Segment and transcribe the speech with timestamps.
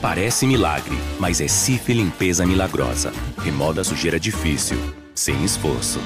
[0.00, 3.12] Parece milagre, mas é Cif Limpeza Milagrosa.
[3.36, 4.78] Remoda sujeira difícil,
[5.14, 5.98] sem esforço.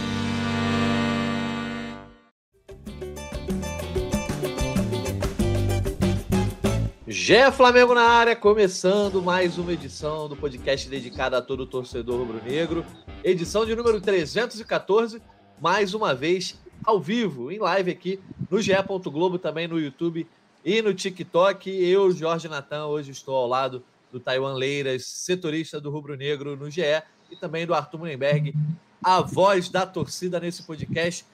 [7.06, 12.84] Gé Flamengo na área, começando mais uma edição do podcast dedicado a todo torcedor rubro-negro.
[13.22, 15.22] Edição de número 314,
[15.60, 18.20] mais uma vez ao vivo, em live aqui
[18.50, 18.72] no GE.
[19.04, 20.26] Globo, também no YouTube
[20.64, 21.70] e no TikTok.
[21.70, 26.70] Eu, Jorge Natan, hoje estou ao lado do Taiwan Leiras, setorista do Rubro Negro no
[26.70, 28.54] GE, e também do Arthur Mullenberg,
[29.02, 31.26] a voz da torcida nesse podcast,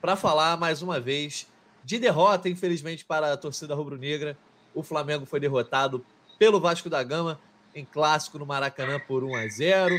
[0.00, 1.46] para falar mais uma vez
[1.84, 4.36] de derrota, infelizmente, para a torcida rubro-negra
[4.74, 6.04] o Flamengo foi derrotado
[6.38, 7.40] pelo Vasco da Gama
[7.74, 9.98] em clássico no Maracanã por 1 a 0.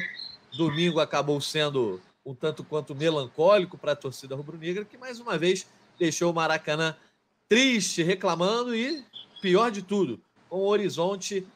[0.55, 5.65] Domingo acabou sendo um tanto quanto melancólico para a torcida rubro-negra, que mais uma vez
[5.97, 6.95] deixou o Maracanã
[7.49, 9.03] triste, reclamando e,
[9.41, 11.47] pior de tudo, com o horizonte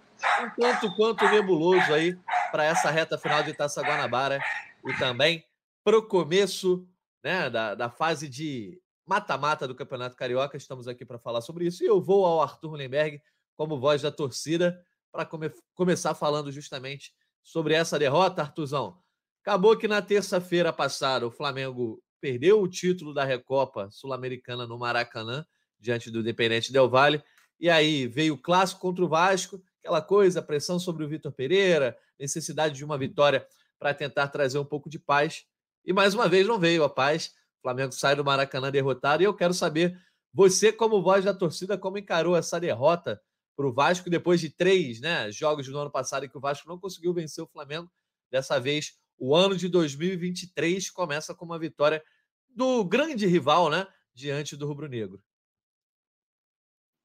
[0.42, 2.18] um tanto quanto nebuloso aí
[2.52, 4.40] para essa reta final de Taça Guanabara
[4.86, 5.44] e também
[5.84, 6.88] para o começo
[7.24, 10.58] né, da, da fase de mata-mata do Campeonato Carioca.
[10.58, 11.84] Estamos aqui para falar sobre isso.
[11.84, 13.22] E eu vou ao Arthur Mullenberg
[13.58, 17.14] como voz da torcida para come começar falando justamente
[17.44, 18.98] sobre essa derrota, Artuzão.
[19.42, 25.46] Acabou que na terça-feira passada o Flamengo perdeu o título da Recopa Sul-Americana no Maracanã,
[25.82, 27.22] diante do Independente Del Valle.
[27.60, 31.98] E aí veio o clássico contra o Vasco, aquela coisa, pressão sobre o Vitor Pereira,
[32.20, 33.46] necessidade de uma vitória
[33.78, 35.46] para tentar trazer um pouco de paz.
[35.84, 37.34] E mais uma vez não veio a paz.
[37.60, 39.24] O Flamengo sai do Maracanã derrotado.
[39.24, 40.00] E eu quero saber,
[40.34, 43.22] você, como voz da torcida, como encarou essa derrota
[43.56, 46.70] para o Vasco depois de três né, jogos do ano passado em que o Vasco
[46.70, 47.92] não conseguiu vencer o Flamengo.
[48.30, 52.04] Dessa vez, o ano de 2023 começa com uma vitória
[52.50, 55.22] do grande rival né, diante do Rubro Negro.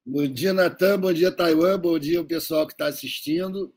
[0.09, 1.01] Bom dia, Natan.
[1.01, 1.81] Bom dia, Taiwan.
[1.81, 3.75] Bom dia, o pessoal que está assistindo.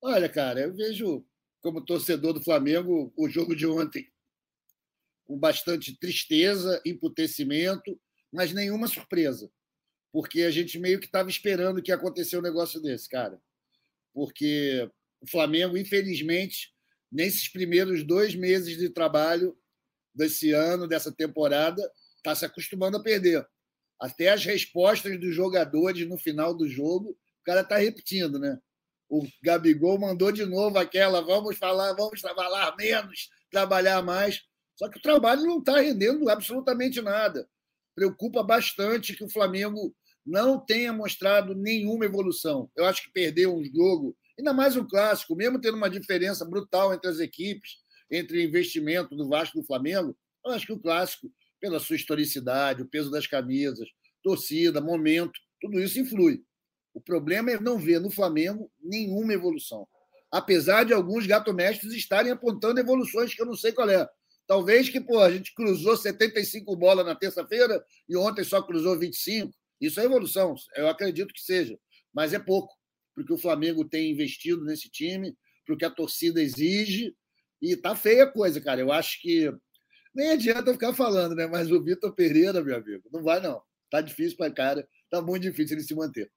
[0.00, 1.26] Olha, cara, eu vejo
[1.60, 4.08] como torcedor do Flamengo o jogo de ontem
[5.24, 8.00] com bastante tristeza, emputecimento,
[8.32, 9.50] mas nenhuma surpresa.
[10.12, 13.42] Porque a gente meio que estava esperando que acontecesse um negócio desse, cara.
[14.14, 14.88] Porque
[15.20, 16.72] o Flamengo, infelizmente,
[17.10, 19.58] nesses primeiros dois meses de trabalho
[20.14, 21.82] desse ano, dessa temporada,
[22.18, 23.44] está se acostumando a perder.
[24.02, 28.58] Até as respostas dos jogadores no final do jogo, o cara está repetindo, né?
[29.08, 34.42] O Gabigol mandou de novo aquela: vamos falar, vamos falar menos, trabalhar mais.
[34.74, 37.48] Só que o trabalho não está rendendo absolutamente nada.
[37.94, 39.94] Preocupa bastante que o Flamengo
[40.26, 42.68] não tenha mostrado nenhuma evolução.
[42.74, 46.92] Eu acho que perdeu um jogo, ainda mais um clássico, mesmo tendo uma diferença brutal
[46.92, 47.76] entre as equipes,
[48.10, 50.16] entre investimento do Vasco e do Flamengo.
[50.44, 51.30] Eu acho que o clássico,
[51.62, 53.88] pela sua historicidade, o peso das camisas,
[54.20, 56.42] torcida, momento, tudo isso influi.
[56.92, 59.86] O problema é não ver no Flamengo nenhuma evolução.
[60.28, 64.08] Apesar de alguns gato-mestres estarem apontando evoluções que eu não sei qual é.
[64.44, 69.54] Talvez que pô, a gente cruzou 75 bolas na terça-feira e ontem só cruzou 25.
[69.80, 71.78] Isso é evolução, eu acredito que seja,
[72.12, 72.74] mas é pouco,
[73.14, 77.14] porque o Flamengo tem investido nesse time, porque a torcida exige,
[77.60, 78.80] e tá feia a coisa, cara.
[78.80, 79.52] Eu acho que
[80.14, 81.46] nem adianta ficar falando, né?
[81.46, 83.62] Mas o Vitor Pereira, meu amigo, não vai não.
[83.90, 86.30] Tá difícil para cara, tá muito difícil ele se manter.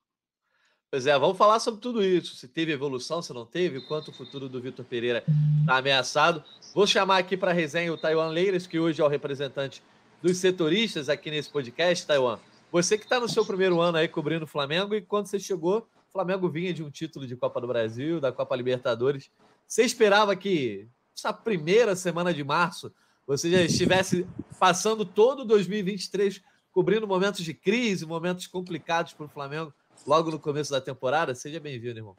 [0.91, 2.35] Pois é, vamos falar sobre tudo isso.
[2.35, 5.24] Se teve evolução, se não teve, quanto o futuro do Vitor Pereira
[5.59, 6.44] está ameaçado.
[6.74, 9.84] Vou chamar aqui para resenha o Taiwan Leiras, que hoje é o representante
[10.22, 12.40] dos setoristas aqui nesse podcast, Taiwan.
[12.72, 15.88] Você que está no seu primeiro ano aí cobrindo o Flamengo e quando você chegou,
[16.09, 19.30] o Flamengo vinha de um título de Copa do Brasil, da Copa Libertadores.
[19.68, 20.88] Você esperava que
[21.18, 22.94] essa primeira semana de março
[23.28, 24.25] você já estivesse
[24.59, 26.41] passando todo 2023
[26.72, 29.74] cobrindo momentos de crise, momentos complicados para o Flamengo
[30.06, 31.34] logo no começo da temporada?
[31.34, 32.16] Seja bem-vindo, irmão.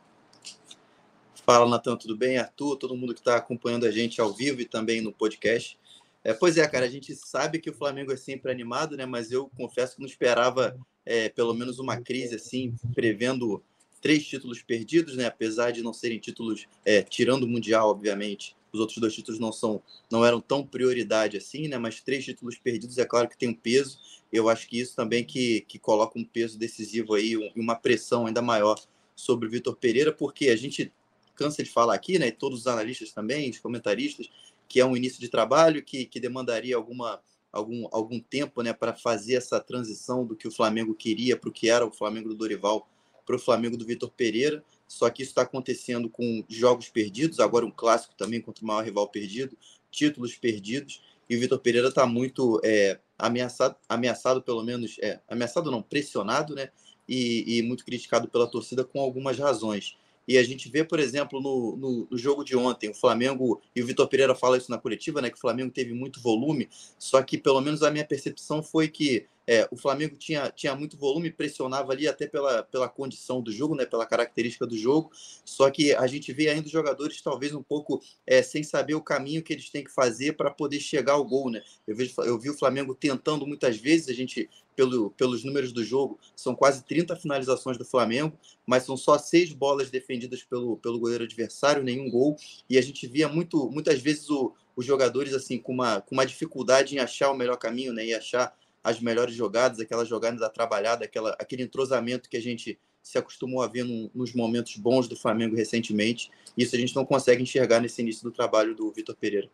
[1.44, 2.38] Fala, Natan, tudo bem?
[2.38, 5.78] Arthur, todo mundo que está acompanhando a gente ao vivo e também no podcast.
[6.24, 9.06] É, pois é, cara, a gente sabe que o Flamengo é sempre animado, né?
[9.06, 13.62] Mas eu confesso que não esperava é, pelo menos uma crise assim, prevendo
[14.00, 15.26] três títulos perdidos, né?
[15.26, 19.52] Apesar de não serem títulos, é, tirando o Mundial, obviamente, os outros dois títulos não
[19.52, 21.78] são, não eram tão prioridade assim, né?
[21.78, 23.98] Mas três títulos perdidos é claro que tem um peso.
[24.32, 28.26] Eu acho que isso também que, que coloca um peso decisivo aí e uma pressão
[28.26, 28.78] ainda maior
[29.14, 30.92] sobre o Vitor Pereira, porque a gente
[31.34, 34.30] cansa de falar aqui, né, e todos os analistas também, os comentaristas,
[34.68, 37.20] que é um início de trabalho que, que demandaria alguma,
[37.52, 41.52] algum, algum tempo né, para fazer essa transição do que o Flamengo queria para o
[41.52, 42.88] que era o Flamengo do Dorival
[43.26, 44.64] para o Flamengo do Vitor Pereira.
[44.86, 48.84] Só que isso está acontecendo com jogos perdidos, agora um clássico também contra o maior
[48.84, 49.56] rival perdido,
[49.90, 55.70] títulos perdidos, e o Vitor Pereira está muito é, ameaçado, ameaçado pelo menos, é, ameaçado
[55.70, 56.70] não, pressionado, né?
[57.08, 59.96] E, e muito criticado pela torcida com algumas razões.
[60.26, 63.82] E a gente vê, por exemplo, no, no, no, jogo de ontem, o Flamengo, e
[63.82, 65.30] o Vitor Pereira fala isso na coletiva, né?
[65.30, 66.68] Que o Flamengo teve muito volume,
[66.98, 70.96] só que pelo menos a minha percepção foi que é, o Flamengo tinha, tinha muito
[70.96, 75.10] volume, pressionava ali até pela, pela condição do jogo, né, pela característica do jogo.
[75.44, 79.00] Só que a gente vê ainda os jogadores talvez um pouco é, sem saber o
[79.00, 81.50] caminho que eles têm que fazer para poder chegar ao gol.
[81.50, 81.62] Né?
[81.86, 85.84] Eu, vejo, eu vi o Flamengo tentando muitas vezes, a gente, pelo, pelos números do
[85.84, 90.98] jogo, são quase 30 finalizações do Flamengo, mas são só seis bolas defendidas pelo, pelo
[90.98, 92.36] goleiro adversário, nenhum gol.
[92.68, 96.26] E a gente via muito, muitas vezes o, os jogadores assim com uma, com uma
[96.26, 98.52] dificuldade em achar o melhor caminho né, e achar
[98.86, 103.66] as melhores jogadas, aquelas jogadas atrabalhadas, aquela, aquele entrosamento que a gente se acostumou a
[103.66, 106.30] ver no, nos momentos bons do Flamengo recentemente.
[106.56, 109.50] Isso a gente não consegue enxergar nesse início do trabalho do Vitor Pereira.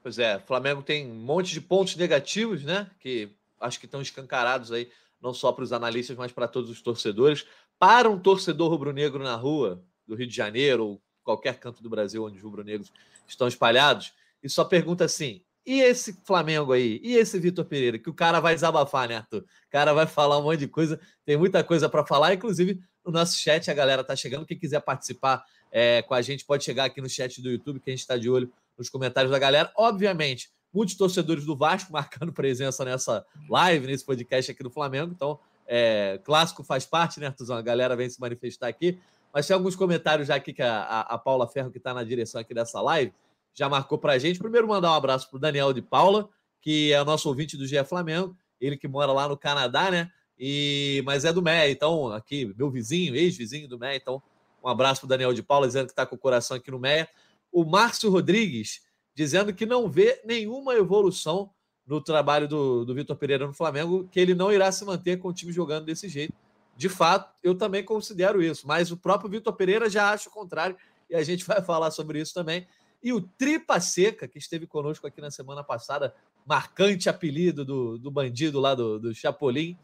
[0.00, 2.88] Pois é, Flamengo tem um monte de pontos negativos, né?
[3.00, 3.28] Que
[3.60, 4.88] acho que estão escancarados aí,
[5.20, 7.44] não só para os analistas, mas para todos os torcedores.
[7.76, 12.22] Para um torcedor rubro-negro na rua do Rio de Janeiro ou qualquer canto do Brasil
[12.22, 12.92] onde os rubro-negros
[13.26, 16.98] estão espalhados, e só pergunta assim: e esse Flamengo aí?
[17.04, 17.98] E esse Vitor Pereira?
[17.98, 19.40] Que o cara vai desabafar, né, Arthur?
[19.40, 22.32] O cara vai falar um monte de coisa, tem muita coisa para falar.
[22.32, 24.46] Inclusive, no nosso chat, a galera tá chegando.
[24.46, 27.90] Quem quiser participar é, com a gente, pode chegar aqui no chat do YouTube, que
[27.90, 29.70] a gente está de olho nos comentários da galera.
[29.76, 35.12] Obviamente, muitos torcedores do Vasco marcando presença nessa live, nesse podcast aqui do Flamengo.
[35.14, 37.58] Então, é, clássico faz parte, né, Artuzão?
[37.58, 38.98] A galera vem se manifestar aqui.
[39.34, 42.02] Mas tem alguns comentários já aqui que a, a, a Paula Ferro, que está na
[42.02, 43.12] direção aqui dessa live,
[43.58, 44.38] já marcou para a gente.
[44.38, 46.28] Primeiro, mandar um abraço para o Daniel de Paula,
[46.60, 50.12] que é nosso ouvinte do GE Flamengo, ele que mora lá no Canadá, né?
[50.38, 54.22] E, mas é do MEA, então, aqui, meu vizinho, ex-vizinho do MEA, então,
[54.62, 56.78] um abraço para o Daniel de Paula, dizendo que está com o coração aqui no
[56.78, 57.08] MEA.
[57.50, 58.82] O Márcio Rodrigues,
[59.12, 61.50] dizendo que não vê nenhuma evolução
[61.84, 65.28] no trabalho do, do Vitor Pereira no Flamengo, que ele não irá se manter com
[65.28, 66.32] o time jogando desse jeito.
[66.76, 70.76] De fato, eu também considero isso, mas o próprio Vitor Pereira já acha o contrário,
[71.10, 72.64] e a gente vai falar sobre isso também.
[73.02, 76.14] E o Tripa Seca, que esteve conosco aqui na semana passada,
[76.44, 79.76] marcante apelido do, do bandido lá do, do Chapolin,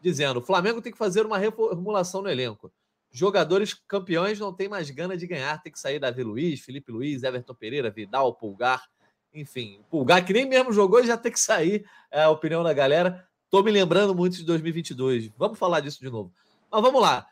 [0.00, 2.72] dizendo: o Flamengo tem que fazer uma reformulação no elenco.
[3.10, 7.22] Jogadores campeões não têm mais gana de ganhar, tem que sair Davi Luiz, Felipe Luiz,
[7.22, 8.88] Everton Pereira, Vidal, Pulgar,
[9.34, 9.80] enfim.
[9.90, 13.28] Pulgar, que nem mesmo jogou, já tem que sair, é a opinião da galera.
[13.44, 15.30] Estou me lembrando muito de 2022.
[15.36, 16.32] Vamos falar disso de novo.
[16.70, 17.26] Mas vamos lá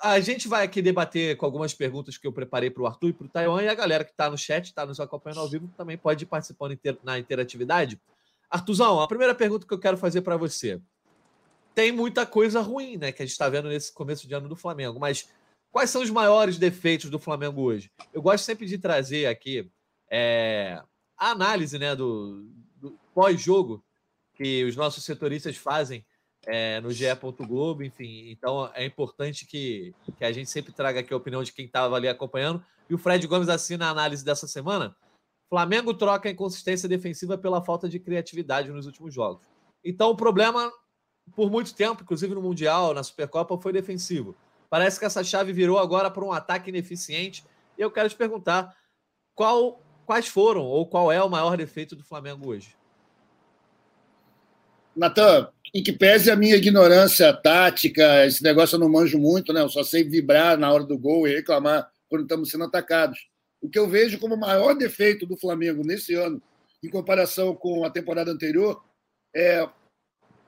[0.00, 3.12] a gente vai aqui debater com algumas perguntas que eu preparei para o Arthur e
[3.12, 5.68] para o Taiwan, e a galera que está no chat, está nos acompanhando ao vivo,
[5.76, 8.00] também pode ir participando na interatividade.
[8.50, 10.80] Artuzão, a primeira pergunta que eu quero fazer para você.
[11.74, 14.54] Tem muita coisa ruim, né, que a gente está vendo nesse começo de ano do
[14.54, 15.28] Flamengo, mas
[15.72, 17.90] quais são os maiores defeitos do Flamengo hoje?
[18.12, 19.68] Eu gosto sempre de trazer aqui
[20.10, 20.80] é,
[21.16, 22.46] a análise né, do,
[22.76, 23.84] do pós-jogo
[24.34, 26.04] que os nossos setoristas fazem
[26.46, 27.04] é, no GE.
[27.40, 28.30] Globo, enfim.
[28.30, 31.96] Então é importante que, que a gente sempre traga aqui a opinião de quem estava
[31.96, 32.64] ali acompanhando.
[32.88, 34.94] E o Fred Gomes assina a análise dessa semana.
[35.48, 39.46] Flamengo troca a inconsistência defensiva pela falta de criatividade nos últimos jogos.
[39.84, 40.72] Então o problema,
[41.34, 44.34] por muito tempo, inclusive no Mundial, na Supercopa, foi defensivo.
[44.68, 47.44] Parece que essa chave virou agora para um ataque ineficiente.
[47.78, 48.74] E eu quero te perguntar
[49.34, 52.76] qual, quais foram ou qual é o maior defeito do Flamengo hoje?
[54.96, 59.60] Natan, em que pese a minha ignorância tática, esse negócio eu não manjo muito, né?
[59.60, 63.28] Eu só sei vibrar na hora do gol e reclamar quando estamos sendo atacados.
[63.60, 66.40] O que eu vejo como o maior defeito do Flamengo nesse ano,
[66.82, 68.84] em comparação com a temporada anterior,
[69.34, 69.68] é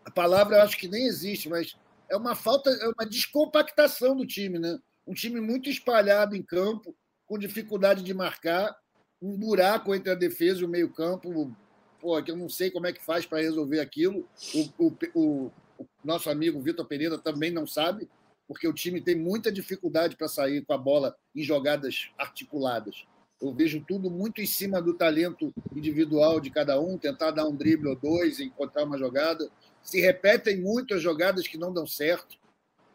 [0.04, 1.74] a palavra eu acho que nem existe, mas
[2.08, 4.78] é uma falta, é uma descompactação do time, né?
[5.04, 6.94] Um time muito espalhado em campo,
[7.26, 8.76] com dificuldade de marcar,
[9.20, 11.52] um buraco entre a defesa e o meio-campo
[12.00, 14.28] pô, que eu não sei como é que faz para resolver aquilo.
[14.54, 18.08] O, o, o, o nosso amigo Vitor Pereira também não sabe,
[18.46, 23.04] porque o time tem muita dificuldade para sair com a bola em jogadas articuladas.
[23.40, 27.54] Eu vejo tudo muito em cima do talento individual de cada um, tentar dar um
[27.54, 29.50] drible ou dois, encontrar uma jogada.
[29.82, 32.38] Se repetem muito as jogadas que não dão certo.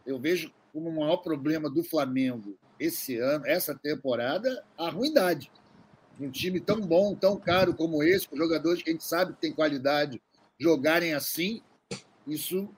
[0.06, 5.52] Eu vejo como o maior problema do Flamengo esse ano, essa temporada, a ruindade
[6.20, 9.42] um time tão bom, tão caro como esse, com jogadores que a gente sabe que
[9.42, 10.22] tem qualidade,
[10.60, 11.62] jogarem assim,
[12.28, 12.70] isso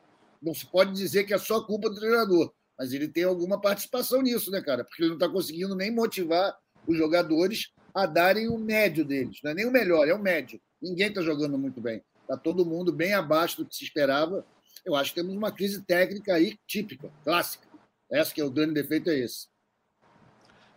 [0.42, 4.22] não se pode dizer que é só culpa do treinador, mas ele tem alguma participação
[4.22, 4.84] nisso, né, cara?
[4.84, 6.56] Porque ele não está conseguindo nem motivar
[6.88, 9.40] os jogadores a darem o médio deles.
[9.44, 10.60] Não é nem o melhor, é o médio.
[10.82, 12.04] Ninguém está jogando muito bem.
[12.22, 14.46] Está todo mundo bem abaixo do que se esperava.
[14.86, 17.68] Eu acho que temos uma crise técnica aí típica, clássica.
[18.12, 19.48] Essa que é o grande defeito é esse.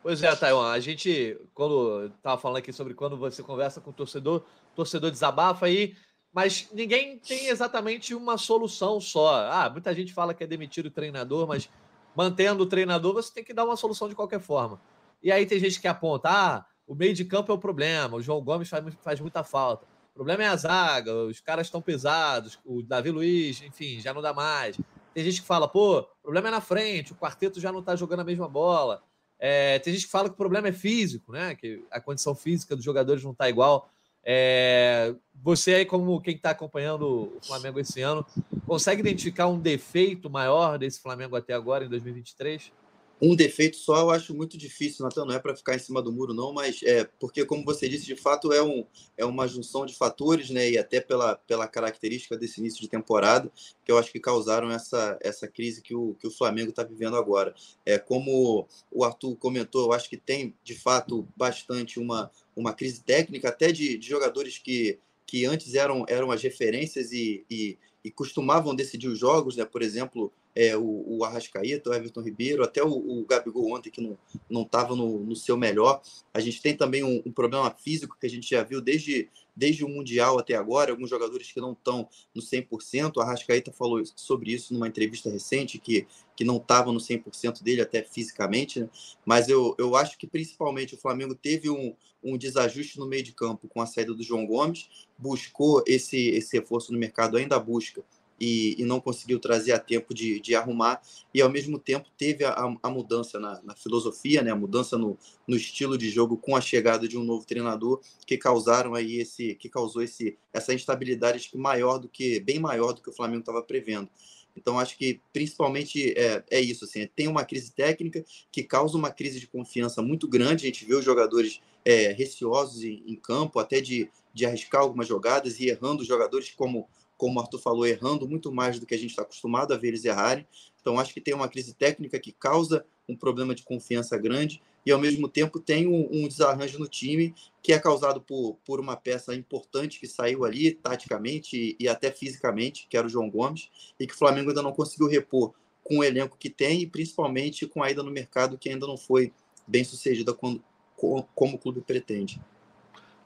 [0.06, 3.92] Pois é, Taiwan, a gente, quando estava falando aqui sobre quando você conversa com o
[3.92, 5.96] torcedor, o torcedor desabafa aí,
[6.32, 9.34] mas ninguém tem exatamente uma solução só.
[9.50, 11.68] Ah, muita gente fala que é demitir o treinador, mas
[12.14, 14.80] mantendo o treinador, você tem que dar uma solução de qualquer forma.
[15.20, 18.22] E aí tem gente que aponta, ah, o meio de campo é o problema, o
[18.22, 19.86] João Gomes faz, faz muita falta.
[20.12, 24.22] O problema é a zaga, os caras estão pesados, o Davi Luiz, enfim, já não
[24.22, 24.78] dá mais.
[25.12, 27.96] Tem gente que fala, pô, o problema é na frente, o quarteto já não está
[27.96, 29.02] jogando a mesma bola.
[29.38, 31.54] É, tem gente que fala que o problema é físico, né?
[31.54, 33.90] Que a condição física dos jogadores não está igual.
[34.24, 38.26] É, você aí, como quem está acompanhando o Flamengo esse ano,
[38.66, 42.72] consegue identificar um defeito maior desse Flamengo até agora, em 2023?
[43.20, 46.12] Um defeito só eu acho muito difícil, Natan, não é para ficar em cima do
[46.12, 48.84] muro, não, mas é porque, como você disse, de fato é, um,
[49.16, 50.70] é uma junção de fatores, né?
[50.70, 53.50] E até pela, pela característica desse início de temporada,
[53.84, 57.16] que eu acho que causaram essa, essa crise que o, que o Flamengo está vivendo
[57.16, 57.54] agora.
[57.86, 63.02] É Como o Arthur comentou, eu acho que tem de fato bastante uma, uma crise
[63.02, 68.10] técnica, até de, de jogadores que, que antes eram, eram as referências e, e, e
[68.10, 69.64] costumavam decidir os jogos, né?
[69.64, 74.00] Por exemplo é, o, o Arrascaeta, o Everton Ribeiro, até o, o Gabigol ontem, que
[74.48, 76.00] não estava no, no seu melhor.
[76.32, 79.84] A gente tem também um, um, problema físico que a gente já viu desde, desde
[79.84, 83.18] o Mundial até agora, alguns jogadores que não estão no 100%.
[83.18, 87.82] O Arrascaeta falou sobre isso numa entrevista recente, que, que não estava no 100% dele,
[87.82, 88.80] até fisicamente.
[88.80, 88.88] Né?
[89.26, 91.94] Mas eu, eu acho que principalmente o Flamengo teve um,
[92.24, 96.56] um desajuste no meio de campo com a saída do João Gomes, buscou esse, esse
[96.56, 98.02] reforço no mercado, ainda busca
[98.40, 101.00] e, e, não conseguiu trazer a tempo de, de, arrumar,
[101.32, 105.18] e ao mesmo tempo teve a, a mudança na, na, filosofia, né, a mudança no,
[105.46, 109.54] no, estilo de jogo com a chegada de um novo treinador que causaram aí esse,
[109.54, 113.62] que causou esse, essa instabilidade maior do que, bem maior do que o Flamengo estava
[113.62, 114.08] prevendo.
[114.56, 116.84] Então, acho que principalmente é, é isso.
[116.86, 120.64] Assim, tem uma crise técnica que causa uma crise de confiança muito grande.
[120.64, 125.06] A gente vê os jogadores é, receosos em, em, campo, até de, de arriscar algumas
[125.06, 128.94] jogadas e errando os jogadores, como como o Arthur falou, errando muito mais do que
[128.94, 130.46] a gente está acostumado a ver eles errarem.
[130.80, 134.92] Então, acho que tem uma crise técnica que causa um problema de confiança grande e,
[134.92, 138.96] ao mesmo tempo, tem um, um desarranjo no time que é causado por, por uma
[138.96, 143.68] peça importante que saiu ali, taticamente e, e até fisicamente, que era o João Gomes,
[143.98, 147.66] e que o Flamengo ainda não conseguiu repor com o elenco que tem e, principalmente,
[147.66, 149.32] com a ida no mercado que ainda não foi
[149.66, 150.62] bem sucedida como,
[150.96, 152.40] como o clube pretende.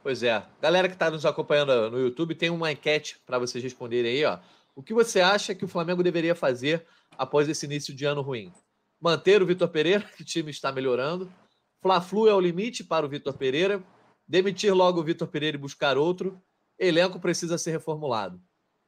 [0.02, 0.42] Pois é.
[0.60, 4.38] Galera que está nos acompanhando no YouTube, tem uma enquete para vocês responderem aí, ó.
[4.74, 6.86] O que você acha que o Flamengo deveria fazer
[7.18, 8.52] após esse início de ano ruim?
[9.00, 11.30] Manter o Vitor Pereira, que o time está melhorando.
[11.82, 13.82] Fla-Flu é o limite para o Vitor Pereira.
[14.26, 16.40] Demitir logo o Vitor Pereira e buscar outro.
[16.78, 18.40] Elenco precisa ser reformulado.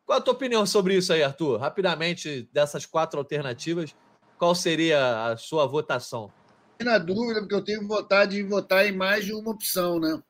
[0.07, 1.59] Qual a tua opinião sobre isso aí, Arthur?
[1.59, 3.95] Rapidamente, dessas quatro alternativas,
[4.38, 6.33] qual seria a sua votação?
[6.81, 10.21] Na dúvida, porque eu tenho vontade de votar em mais de uma opção, né?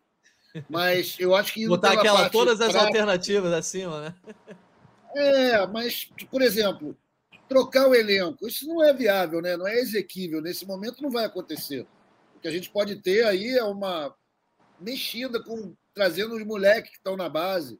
[0.68, 1.66] Mas eu acho que.
[1.66, 4.14] Botar aquela, todas as prática, alternativas acima, né?
[5.14, 6.96] É, mas, por exemplo,
[7.48, 9.56] trocar o elenco, isso não é viável, né?
[9.56, 10.40] não é exequível.
[10.40, 11.86] Nesse momento não vai acontecer.
[12.34, 14.14] O que a gente pode ter aí é uma
[14.80, 17.78] mexida com trazendo os moleques que estão na base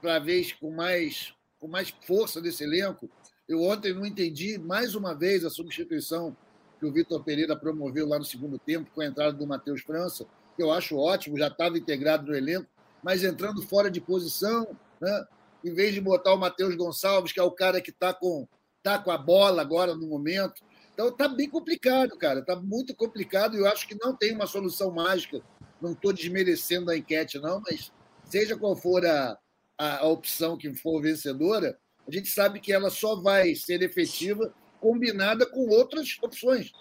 [0.00, 3.08] para vez com mais com mais força desse elenco.
[3.48, 6.36] Eu ontem não entendi mais uma vez a substituição
[6.80, 10.26] que o Vitor Pereira promoveu lá no segundo tempo com a entrada do Matheus França
[10.56, 12.68] que eu acho ótimo, já estava integrado no elenco,
[13.02, 15.26] mas entrando fora de posição, né?
[15.64, 18.46] em vez de botar o Matheus Gonçalves, que é o cara que está com,
[18.82, 20.62] tá com a bola agora no momento.
[20.92, 22.40] Então está bem complicado, cara.
[22.40, 25.40] Está muito complicado e eu acho que não tem uma solução mágica.
[25.80, 27.92] Não estou desmerecendo a enquete, não, mas
[28.24, 29.38] seja qual for a,
[29.78, 34.52] a, a opção que for vencedora, a gente sabe que ela só vai ser efetiva
[34.80, 36.72] combinada com outras opções.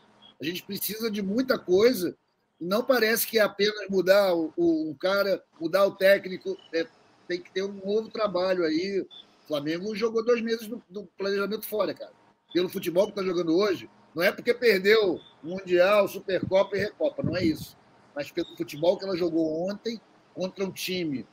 [0.42, 2.18] A gente precisa de muita coisa
[2.62, 6.86] não parece que é apenas mudar o, o, cara, mudar o técnico, é,
[7.28, 9.02] tem que ter um novo trabalho aí.
[9.02, 12.12] O Flamengo jogou dois meses do, do planejamento fora, cara.
[12.54, 17.36] Pelo futebol que está jogando hoje, não é porque perdeu Mundial, Supercopa e Recopa, não
[17.36, 17.76] é isso.
[18.16, 20.00] Mas pelo futebol que ela jogou ontem
[20.36, 21.26] contra um time.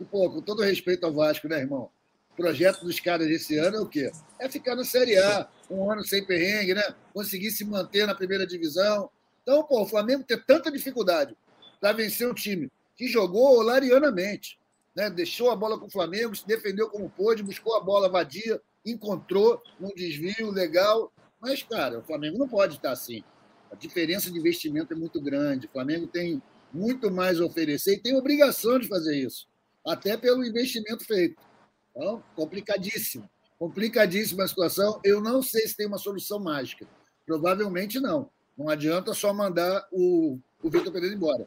[0.00, 1.90] E, pô, com todo respeito ao Vasco, né, irmão?
[2.32, 4.10] O projeto dos caras esse ano é o quê?
[4.38, 6.82] É ficar na Série A, um ano sem perrengue, né?
[7.12, 9.10] Conseguir se manter na primeira divisão,
[9.42, 11.36] então, pô, o Flamengo ter tanta dificuldade
[11.80, 14.58] para vencer um time que jogou larianamente,
[14.94, 15.10] né?
[15.10, 19.60] deixou a bola com o Flamengo, se defendeu como pôde, buscou a bola vadia, encontrou
[19.80, 21.12] um desvio legal.
[21.40, 23.24] Mas, cara, o Flamengo não pode estar assim.
[23.70, 25.66] A diferença de investimento é muito grande.
[25.66, 26.40] O Flamengo tem
[26.72, 29.48] muito mais a oferecer e tem obrigação de fazer isso,
[29.84, 31.42] até pelo investimento feito.
[31.90, 33.28] Então, complicadíssimo.
[33.58, 35.00] Complicadíssima a situação.
[35.04, 36.86] Eu não sei se tem uma solução mágica.
[37.26, 38.30] Provavelmente não.
[38.56, 41.46] Não adianta só mandar o, o Vitor Pereira embora.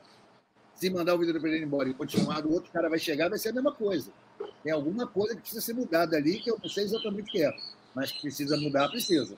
[0.74, 3.50] Se mandar o Vitor Pereira embora e continuar, o outro cara vai chegar, vai ser
[3.50, 4.12] a mesma coisa.
[4.64, 7.44] Tem alguma coisa que precisa ser mudada ali, que eu não sei exatamente o que
[7.44, 7.56] é,
[7.94, 9.36] mas que precisa mudar, precisa.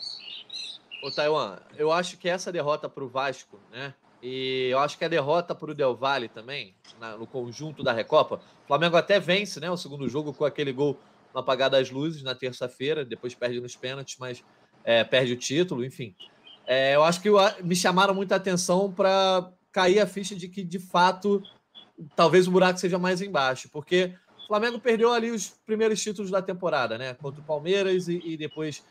[1.04, 3.94] Ô, Taiwan, eu acho que essa derrota para o Vasco, né?
[4.22, 7.94] E eu acho que a derrota para o Del Valle também, na, no conjunto da
[7.94, 8.42] Recopa.
[8.64, 9.70] O Flamengo até vence, né?
[9.70, 10.98] O segundo jogo com aquele gol
[11.34, 14.44] no apagar das luzes na terça-feira, depois perde nos pênaltis, mas
[14.84, 16.16] é, perde o título, enfim.
[16.68, 17.30] É, eu acho que
[17.64, 21.42] me chamaram muita atenção para cair a ficha de que, de fato,
[22.14, 26.42] talvez o buraco seja mais embaixo, porque o Flamengo perdeu ali os primeiros títulos da
[26.42, 27.14] temporada, né?
[27.14, 28.84] Contra o Palmeiras e, e depois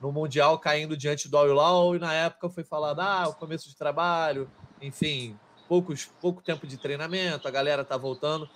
[0.00, 3.76] no Mundial caindo diante do Al-Hilal, e na época foi falado, ah, o começo de
[3.76, 4.48] trabalho,
[4.80, 5.36] enfim,
[5.68, 8.48] poucos, pouco tempo de treinamento, a galera tá voltando.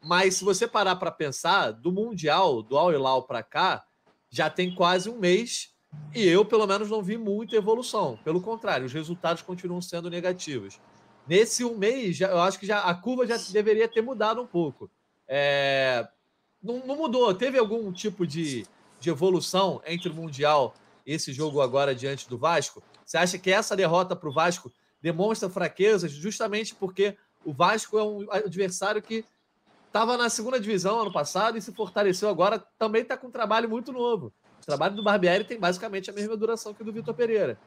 [0.00, 3.84] Mas se você parar para pensar, do Mundial, do Hilal para cá,
[4.30, 5.71] já tem quase um mês
[6.14, 8.18] e eu, pelo menos, não vi muita evolução.
[8.22, 10.78] Pelo contrário, os resultados continuam sendo negativos.
[11.26, 14.46] Nesse um mês, já, eu acho que já a curva já deveria ter mudado um
[14.46, 14.90] pouco.
[15.26, 16.06] É,
[16.62, 17.32] não, não, mudou.
[17.34, 18.66] Teve algum tipo de,
[19.00, 20.74] de evolução entre o Mundial
[21.06, 22.82] e esse jogo agora diante do Vasco?
[23.04, 24.70] Você acha que essa derrota para o Vasco
[25.00, 29.24] demonstra fraquezas justamente porque o Vasco é um adversário que
[29.86, 33.68] estava na segunda divisão ano passado e se fortaleceu agora, também está com um trabalho
[33.68, 34.32] muito novo.
[34.62, 37.58] O trabalho do Barbieri tem basicamente a mesma duração que o do Vitor Pereira.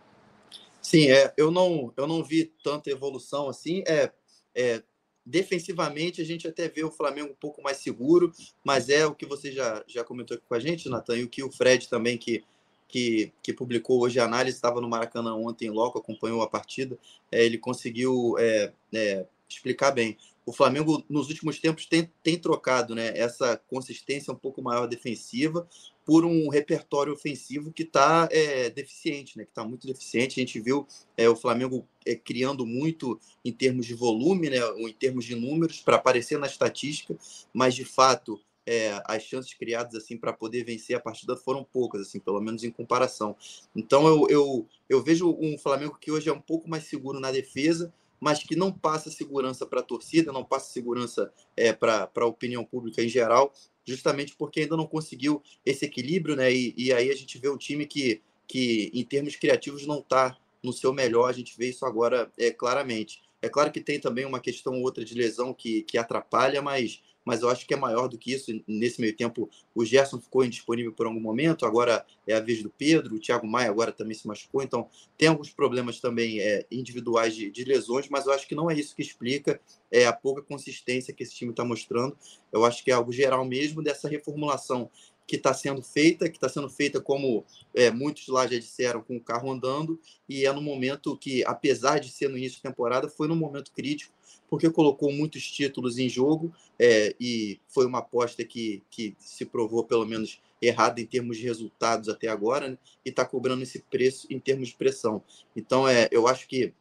[0.81, 3.83] Sim, é, eu, não, eu não vi tanta evolução assim.
[3.87, 4.11] É,
[4.55, 4.81] é,
[5.25, 8.31] defensivamente, a gente até vê o Flamengo um pouco mais seguro,
[8.63, 11.29] mas é o que você já, já comentou aqui com a gente, Natan, e o
[11.29, 12.43] que o Fred também, que
[12.87, 16.97] que, que publicou hoje a análise, estava no Maracanã ontem logo, acompanhou a partida,
[17.31, 20.17] é, ele conseguiu é, é, explicar bem.
[20.45, 25.67] O Flamengo, nos últimos tempos, tem, tem trocado né, essa consistência um pouco maior defensiva
[26.05, 30.39] por um repertório ofensivo que está é, deficiente, né, que está muito deficiente.
[30.39, 30.87] A gente viu
[31.17, 35.35] é, o Flamengo é, criando muito em termos de volume, né, ou em termos de
[35.35, 37.17] números, para aparecer na estatística,
[37.51, 42.01] mas de fato é, as chances criadas assim para poder vencer a partida foram poucas,
[42.01, 43.35] assim, pelo menos em comparação.
[43.75, 47.31] Então eu, eu, eu vejo um Flamengo que hoje é um pouco mais seguro na
[47.31, 47.93] defesa,
[48.25, 52.65] mas que não passa segurança para a torcida, não passa segurança é, para a opinião
[52.65, 53.53] pública em geral,
[53.85, 56.51] justamente porque ainda não conseguiu esse equilíbrio, né?
[56.51, 60.35] E, e aí a gente vê um time que, que em termos criativos não está
[60.63, 63.21] no seu melhor, a gente vê isso agora é, claramente.
[63.43, 67.03] É claro que tem também uma questão ou outra de lesão que, que atrapalha, mas
[67.25, 68.51] mas eu acho que é maior do que isso.
[68.67, 72.69] Nesse meio tempo, o Gerson ficou indisponível por algum momento, agora é a vez do
[72.69, 77.35] Pedro, o Thiago Maia agora também se machucou, então tem alguns problemas também é, individuais
[77.35, 79.59] de, de, lesões, mas eu acho que não é isso que explica
[79.91, 82.17] é, a pouca consistência que esse time está mostrando.
[82.51, 84.89] Eu acho que é algo geral mesmo dessa reformulação
[85.27, 89.17] que está sendo feita, que está sendo feita, como é, muitos lá já disseram, com
[89.17, 93.09] o carro andando, e é no momento que, apesar de ser no início de temporada,
[93.09, 94.13] foi num momento crítico
[94.47, 99.83] porque colocou muitos títulos em jogo é, e foi uma aposta que, que se provou,
[99.83, 102.77] pelo menos, errada em termos de resultados até agora, né?
[103.03, 105.23] e está cobrando esse preço em termos de pressão.
[105.55, 106.73] Então, é, eu acho que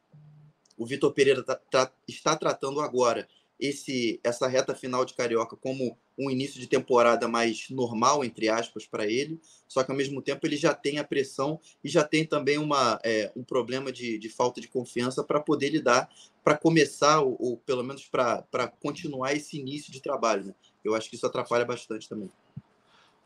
[0.77, 3.29] o Vitor Pereira tá, tá, está tratando agora
[3.59, 8.87] esse essa reta final de Carioca como um início de temporada mais normal, entre aspas,
[8.87, 12.25] para ele, só que ao mesmo tempo ele já tem a pressão e já tem
[12.25, 16.09] também uma, é, um problema de, de falta de confiança para poder lidar,
[16.43, 20.47] para começar, ou, ou pelo menos para continuar esse início de trabalho.
[20.47, 20.55] Né?
[20.85, 22.31] Eu acho que isso atrapalha bastante também.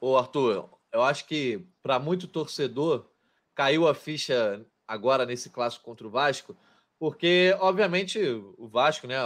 [0.01, 3.07] Ô Arthur, eu acho que para muito torcedor
[3.55, 6.57] caiu a ficha agora nesse clássico contra o Vasco,
[6.99, 8.19] porque, obviamente,
[8.57, 9.17] o Vasco, né?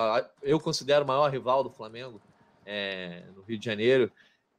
[0.42, 2.20] Eu considero o maior rival do Flamengo
[2.64, 4.10] é, no Rio de Janeiro.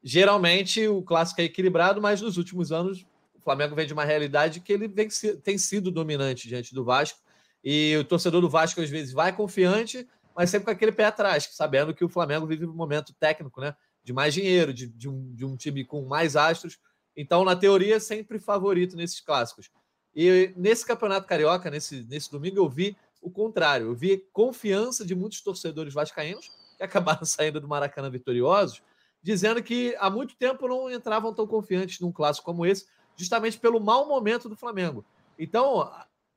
[0.04, 4.60] Geralmente o clássico é equilibrado, mas nos últimos anos o Flamengo vem de uma realidade
[4.60, 5.08] que ele vem,
[5.44, 7.20] tem sido dominante diante do Vasco.
[7.63, 11.50] E o torcedor do Vasco às vezes vai confiante, mas sempre com aquele pé atrás,
[11.52, 13.76] sabendo que o Flamengo vive um momento técnico, né?
[14.04, 16.78] De mais dinheiro, de, de, um, de um time com mais astros.
[17.16, 19.70] Então, na teoria, sempre favorito nesses clássicos.
[20.16, 23.88] E nesse Campeonato Carioca, nesse, nesse domingo, eu vi o contrário.
[23.88, 26.52] Eu vi confiança de muitos torcedores vascaínos,
[26.84, 28.82] acabaram saindo do Maracanã vitoriosos,
[29.22, 33.80] dizendo que há muito tempo não entravam tão confiantes num clássico como esse, justamente pelo
[33.80, 35.06] mau momento do Flamengo.
[35.38, 35.91] Então,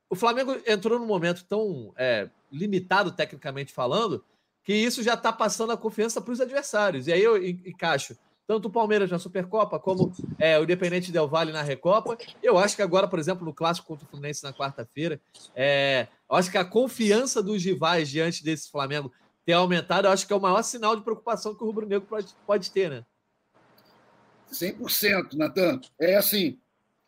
[0.09, 4.23] o Flamengo entrou num momento tão é, limitado, tecnicamente falando,
[4.63, 7.07] que isso já está passando a confiança para os adversários.
[7.07, 11.51] E aí eu encaixo tanto o Palmeiras na Supercopa, como é, o Independente Del Valle
[11.51, 12.17] na Recopa.
[12.41, 15.19] Eu acho que agora, por exemplo, no clássico contra o Fluminense na quarta-feira,
[15.53, 19.11] é, eu acho que a confiança dos rivais diante desse Flamengo
[19.47, 22.35] ter aumentado, acho que é o maior sinal de preocupação que o Rubro Negro pode,
[22.45, 23.05] pode ter, né?
[24.51, 25.81] 100%, Natan.
[25.99, 26.59] É assim,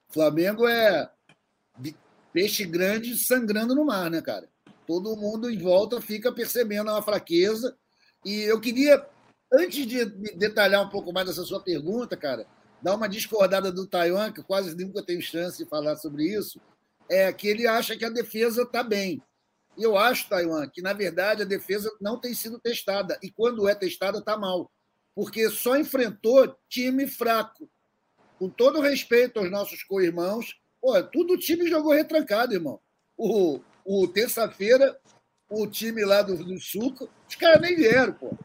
[0.07, 1.11] Flamengo é
[2.33, 4.49] peixe grande sangrando no mar, né, cara?
[4.87, 7.77] Todo mundo em volta fica percebendo a fraqueza.
[8.25, 9.05] E eu queria
[9.51, 12.45] Antes de detalhar um pouco mais essa sua pergunta, cara,
[12.81, 16.61] dar uma discordada do Taiwan, que quase nunca tenho chance de falar sobre isso.
[17.09, 19.19] é que ele acha que a defesa está bem.
[19.79, 23.17] E eu acho, Taiwan, que na verdade a defesa não tem sido testada.
[23.23, 24.69] E quando é testada, está mal.
[25.15, 27.69] Porque só enfrentou time fraco.
[28.37, 32.77] Com todo respeito aos nossos co-irmãos, pô, tudo o time jogou retrancado, irmão.
[33.17, 34.99] O, o terça-feira,
[35.49, 38.37] o time lá do, do Suco, os caras nem vieram, pô.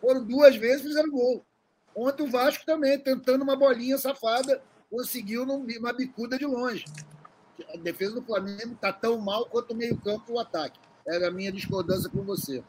[0.00, 1.46] Foram duas vezes fizeram gol.
[1.94, 6.84] Ontem o Vasco também, tentando uma bolinha safada, conseguiu uma bicuda de longe.
[7.72, 10.78] A defesa do Flamengo está tão mal quanto o meio-campo e o ataque.
[11.06, 12.62] Era a minha discordância com você.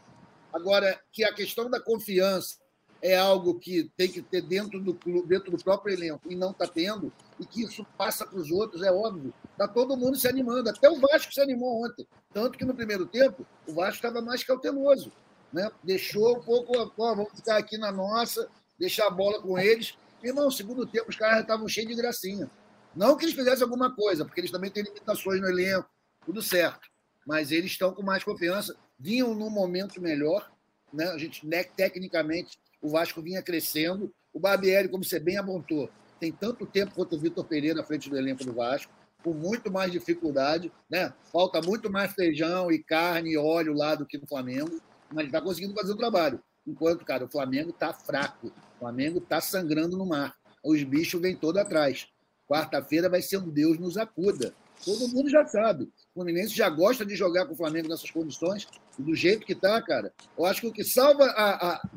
[0.54, 2.58] Agora, que a questão da confiança
[3.02, 6.52] é algo que tem que ter dentro do clube, dentro do próprio elenco e não
[6.52, 9.34] está tendo, e que isso passa para os outros, é óbvio.
[9.52, 10.70] Está todo mundo se animando.
[10.70, 12.08] Até o Vasco se animou ontem.
[12.34, 15.12] Tanto que no primeiro tempo o Vasco estava mais cauteloso.
[15.52, 15.70] Né?
[15.84, 19.98] Deixou um pouco, ó, vamos ficar aqui na nossa, deixar a bola com eles.
[20.24, 22.50] Irmão, no segundo tempo os caras estavam cheios de gracinha.
[22.96, 25.90] Não que eles fizessem alguma coisa, porque eles também têm limitações no elenco,
[26.26, 26.90] tudo certo.
[27.26, 30.52] Mas eles estão com mais confiança, vinham num momento melhor.
[30.94, 31.06] Né?
[31.06, 34.14] A gente, né, tecnicamente, o Vasco vinha crescendo.
[34.34, 38.10] O Barbieri, como você bem apontou, tem tanto tempo quanto o Vitor Pereira à frente
[38.10, 38.92] do elenco do Vasco,
[39.24, 41.14] com muito mais dificuldade, né?
[41.32, 45.42] Falta muito mais feijão e carne e óleo lá do que no Flamengo, mas está
[45.42, 46.42] conseguindo fazer o trabalho.
[46.66, 50.36] Enquanto, cara, o Flamengo está fraco, o Flamengo está sangrando no mar.
[50.64, 52.08] Os bichos vêm todo atrás.
[52.52, 54.54] Quarta-feira vai ser um Deus nos acuda.
[54.84, 55.86] Todo mundo já sabe.
[55.86, 58.68] O Fluminense já gosta de jogar com o Flamengo nessas condições,
[59.00, 60.14] do jeito que está, cara.
[60.38, 61.90] Eu acho que o que salva a, a,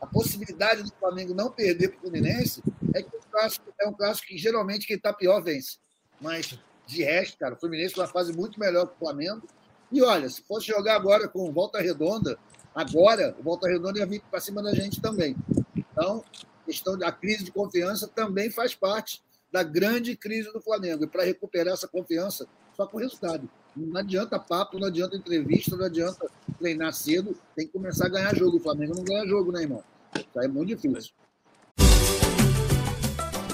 [0.00, 2.60] a possibilidade do Flamengo não perder para o Fluminense
[2.92, 5.78] é que o clássico é um clássico que geralmente quem está pior vence.
[6.20, 9.46] Mas, de resto, cara, o Fluminense uma fase muito melhor que o Flamengo.
[9.92, 12.36] E olha, se fosse jogar agora com volta redonda,
[12.74, 15.36] agora o volta redonda ia vir para cima da gente também.
[15.76, 16.24] Então,
[16.66, 21.04] questão da crise de confiança também faz parte da grande crise do Flamengo.
[21.04, 23.48] E para recuperar essa confiança, só com resultado.
[23.76, 28.34] Não adianta papo, não adianta entrevista, não adianta treinar cedo, tem que começar a ganhar
[28.36, 28.56] jogo.
[28.56, 29.82] O Flamengo não ganha jogo, né, irmão?
[30.14, 31.12] Isso é muito difícil.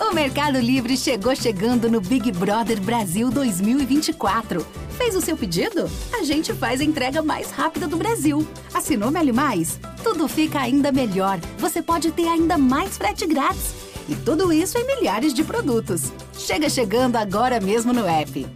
[0.00, 4.64] O Mercado Livre chegou chegando no Big Brother Brasil 2024.
[4.96, 5.90] Fez o seu pedido?
[6.12, 8.46] A gente faz a entrega mais rápida do Brasil.
[8.72, 9.78] Assinou Meli Mais?
[10.02, 11.38] Tudo fica ainda melhor.
[11.58, 13.85] Você pode ter ainda mais frete grátis.
[14.08, 16.12] E tudo isso em milhares de produtos.
[16.32, 18.46] Chega chegando agora mesmo no app.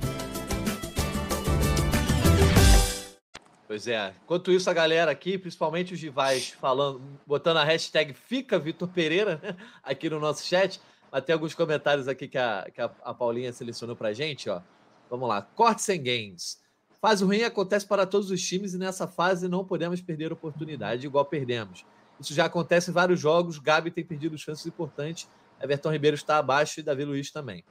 [3.66, 4.14] Pois é.
[4.22, 9.40] Enquanto isso, a galera aqui, principalmente os rivais, falando, botando a hashtag Fica Vitor Pereira
[9.42, 10.80] né, aqui no nosso chat.
[11.10, 14.60] Mas tem alguns comentários aqui que a, que a, a Paulinha selecionou pra gente, ó.
[15.08, 15.42] Vamos lá.
[15.42, 16.60] Corte sem games.
[17.00, 21.24] Fase ruim acontece para todos os times e nessa fase não podemos perder oportunidade igual
[21.24, 21.84] perdemos.
[22.20, 23.58] Isso já acontece em vários jogos.
[23.58, 25.28] Gabi tem perdido chances importantes.
[25.60, 27.64] Everton Ribeiro está abaixo e Davi Luiz também.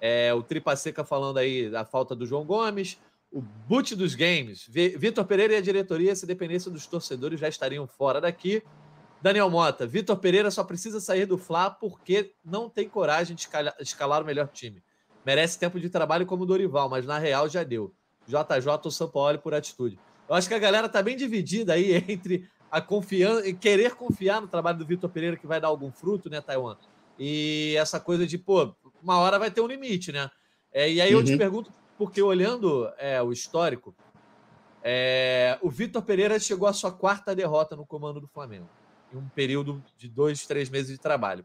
[0.00, 2.98] É, o Tripa Seca falando aí da falta do João Gomes
[3.34, 4.64] o boot dos games.
[4.68, 8.62] Vitor Pereira e a diretoria, se dependesse dos torcedores, já estariam fora daqui.
[9.20, 13.48] Daniel Mota, Vitor Pereira só precisa sair do Fla porque não tem coragem de
[13.80, 14.80] escalar, o melhor time.
[15.26, 17.92] Merece tempo de trabalho como o Dorival, mas na real já deu.
[18.28, 19.98] JJ ou São Paulo por atitude.
[20.28, 24.46] Eu acho que a galera tá bem dividida aí entre a confiança, querer confiar no
[24.46, 26.76] trabalho do Vitor Pereira que vai dar algum fruto, né, Taiwan?
[27.18, 30.30] E essa coisa de, pô, uma hora vai ter um limite, né?
[30.72, 31.38] É, e aí eu te uhum.
[31.38, 33.94] pergunto porque olhando é, o histórico,
[34.82, 38.68] é, o Vitor Pereira chegou à sua quarta derrota no comando do Flamengo,
[39.12, 41.44] em um período de dois, três meses de trabalho.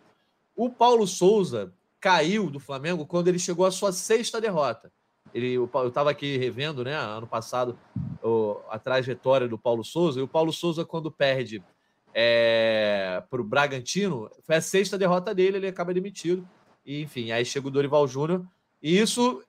[0.55, 4.91] O Paulo Souza caiu do Flamengo quando ele chegou à sua sexta derrota.
[5.33, 7.77] Ele, eu estava aqui revendo, né, ano passado,
[8.69, 11.63] a trajetória do Paulo Souza, e o Paulo Souza, quando perde
[12.13, 16.47] é, para o Bragantino, foi a sexta derrota dele, ele acaba demitido.
[16.85, 18.45] E, enfim, aí chega o Dorival Júnior.
[18.81, 19.43] E isso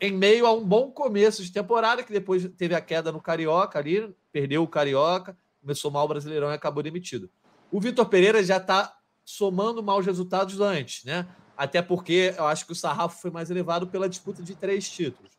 [0.00, 3.78] em meio a um bom começo de temporada, que depois teve a queda no Carioca
[3.78, 7.30] ali, perdeu o Carioca, começou mal o Brasileirão e acabou demitido.
[7.70, 11.26] O Vitor Pereira já está somando maus resultados antes, né?
[11.56, 15.32] Até porque eu acho que o sarrafo foi mais elevado pela disputa de três títulos.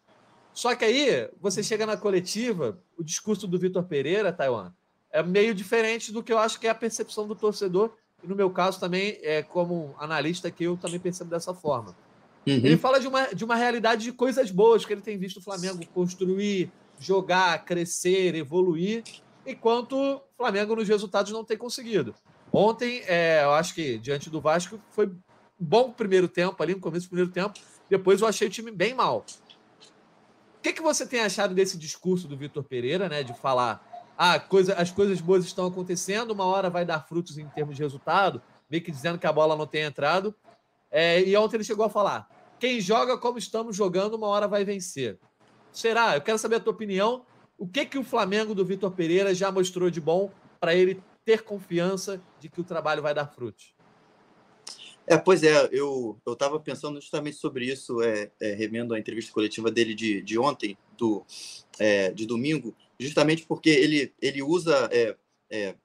[0.53, 4.73] Só que aí, você chega na coletiva, o discurso do Vitor Pereira, Taiwan,
[5.15, 8.36] é meio diferente do que eu acho que é a percepção do torcedor, e no
[8.36, 11.95] meu caso também, é como analista que eu também percebo dessa forma.
[12.45, 12.54] Uhum.
[12.54, 15.41] Ele fala de uma, de uma realidade de coisas boas que ele tem visto o
[15.41, 19.04] Flamengo construir, jogar, crescer, evoluir,
[19.47, 22.13] enquanto o Flamengo nos resultados não tem conseguido.
[22.51, 25.15] Ontem, é, eu acho que diante do Vasco foi um
[25.58, 27.58] bom primeiro tempo ali, no começo do primeiro tempo.
[27.89, 29.25] Depois eu achei o time bem mal.
[30.58, 33.23] O que, que você tem achado desse discurso do Vitor Pereira, né?
[33.23, 33.85] De falar,
[34.17, 37.82] ah, coisa, as coisas boas estão acontecendo, uma hora vai dar frutos em termos de
[37.82, 40.34] resultado, meio que dizendo que a bola não tem entrado.
[40.89, 44.63] É, e ontem ele chegou a falar: quem joga como estamos jogando, uma hora vai
[44.63, 45.19] vencer.
[45.71, 46.15] Será?
[46.15, 47.25] Eu quero saber a tua opinião.
[47.58, 51.43] O que que o Flamengo do Vitor Pereira já mostrou de bom para ele ter
[51.43, 53.75] confiança de que o trabalho vai dar frutos?
[55.08, 59.69] É, pois é, eu estava pensando justamente sobre isso, é, é, revendo a entrevista coletiva
[59.69, 61.23] dele de, de ontem, do,
[61.78, 65.15] é, de domingo, justamente porque ele, ele usa é,
[65.49, 65.75] é,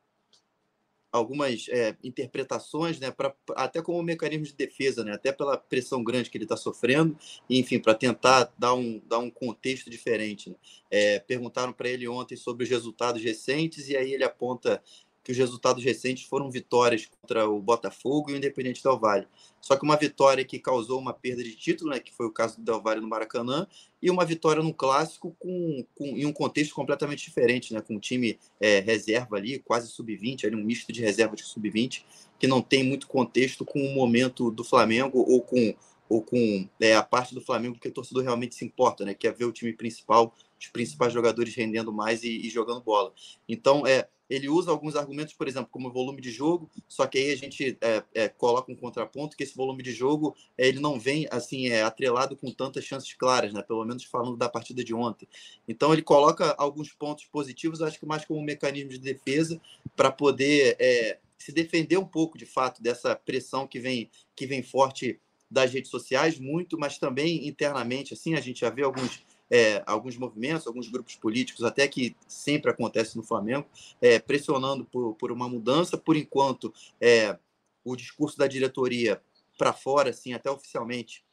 [1.13, 6.31] algumas é, interpretações, né, pra, até como mecanismo de defesa, né, até pela pressão grande
[6.31, 7.19] que ele está sofrendo,
[7.49, 10.51] enfim, para tentar dar um, dar um contexto diferente.
[10.51, 10.57] Né.
[10.91, 14.83] É, perguntaram para ele ontem sobre os resultados recentes, e aí ele aponta
[15.31, 19.29] que os resultados recentes foram vitórias contra o Botafogo e o Independente Del Valle.
[19.61, 22.57] Só que uma vitória que causou uma perda de título, né, que foi o caso
[22.57, 23.67] do Del Valle no Maracanã,
[24.03, 28.01] e uma vitória no clássico com, com, em um contexto completamente diferente, né, com um
[28.01, 32.03] time é, reserva ali, quase sub-20, ali um misto de reserva de sub-20,
[32.37, 35.75] que não tem muito contexto com o momento do Flamengo ou com,
[36.09, 39.29] ou com é, a parte do Flamengo que o torcedor realmente se importa, né, que
[39.29, 43.13] é ver o time principal, os principais jogadores rendendo mais e, e jogando bola.
[43.49, 47.33] Então, é ele usa alguns argumentos, por exemplo, como volume de jogo, só que aí
[47.33, 51.01] a gente é, é, coloca um contraponto que esse volume de jogo é, ele não
[51.01, 53.61] vem assim é, atrelado com tantas chances claras, né?
[53.61, 55.29] pelo menos falando da partida de ontem.
[55.67, 59.61] Então ele coloca alguns pontos positivos, acho que mais como um mecanismo de defesa
[59.97, 64.63] para poder é, se defender um pouco de fato dessa pressão que vem, que vem
[64.63, 65.19] forte
[65.51, 68.15] das redes sociais, muito, mas também internamente.
[68.15, 72.71] Assim, a gente já vê alguns é, alguns movimentos, alguns grupos políticos, até que sempre
[72.71, 73.67] acontece no Flamengo,
[74.01, 75.99] é, pressionando por, por uma mudança.
[75.99, 77.37] Por enquanto, é,
[77.85, 79.21] o discurso da diretoria
[79.59, 81.25] para fora, assim, até oficialmente,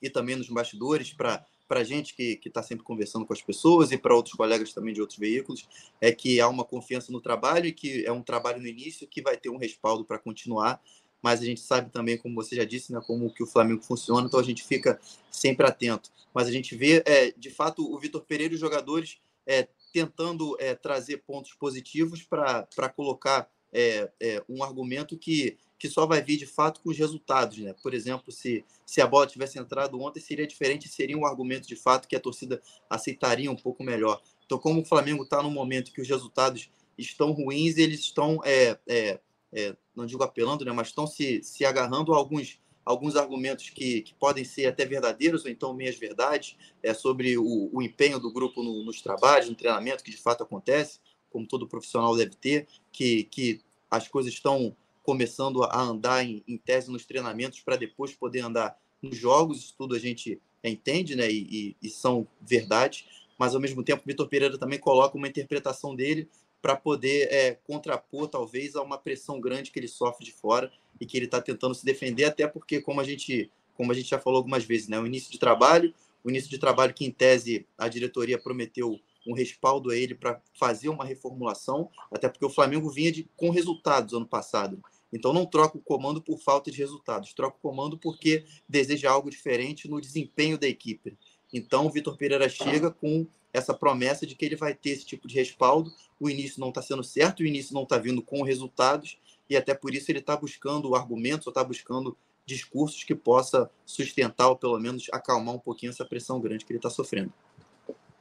[0.00, 3.92] e também nos bastidores, para para a gente que está sempre conversando com as pessoas
[3.92, 5.68] e para outros colegas também de outros veículos,
[6.00, 9.22] é que há uma confiança no trabalho e que é um trabalho no início que
[9.22, 10.82] vai ter um respaldo para continuar
[11.22, 14.26] mas a gente sabe também, como você já disse, né, como que o Flamengo funciona,
[14.26, 16.10] então a gente fica sempre atento.
[16.32, 20.56] Mas a gente vê, é, de fato, o Vitor Pereira e os jogadores é, tentando
[20.60, 26.36] é, trazer pontos positivos para colocar é, é, um argumento que, que só vai vir
[26.36, 27.58] de fato com os resultados.
[27.58, 27.74] Né?
[27.82, 31.76] Por exemplo, se, se a bola tivesse entrado ontem, seria diferente, seria um argumento de
[31.76, 34.20] fato que a torcida aceitaria um pouco melhor.
[34.44, 38.78] Então, como o Flamengo está no momento que os resultados estão ruins, eles estão é,
[38.86, 39.20] é,
[39.52, 44.02] é, não digo apelando, né, mas estão se, se agarrando a alguns, alguns argumentos que,
[44.02, 48.32] que podem ser até verdadeiros ou então meias verdades é, sobre o, o empenho do
[48.32, 52.66] grupo no, nos trabalhos, no treinamento, que de fato acontece, como todo profissional deve ter,
[52.92, 53.60] que, que
[53.90, 58.78] as coisas estão começando a andar em, em tese nos treinamentos para depois poder andar
[59.02, 63.06] nos jogos, isso tudo a gente entende, né, e, e, e são verdades,
[63.38, 66.28] mas ao mesmo tempo Vitor Pereira também coloca uma interpretação dele
[66.60, 70.70] para poder é, contrapor, talvez, a uma pressão grande que ele sofre de fora
[71.00, 74.08] e que ele está tentando se defender, até porque, como a gente, como a gente
[74.08, 77.10] já falou algumas vezes, né, o início de trabalho, o início de trabalho que, em
[77.10, 82.50] tese, a diretoria prometeu um respaldo a ele para fazer uma reformulação, até porque o
[82.50, 84.82] Flamengo vinha de, com resultados ano passado.
[85.12, 89.30] Então não troca o comando por falta de resultados, troca o comando porque deseja algo
[89.30, 91.16] diferente no desempenho da equipe.
[91.52, 95.26] Então o Vitor Pereira chega com essa promessa de que ele vai ter esse tipo
[95.26, 95.92] de respaldo.
[96.20, 99.74] O início não está sendo certo, o início não está vindo com resultados, e até
[99.74, 104.78] por isso ele está buscando argumentos ou está buscando discursos que possa sustentar ou pelo
[104.78, 107.32] menos acalmar um pouquinho essa pressão grande que ele está sofrendo.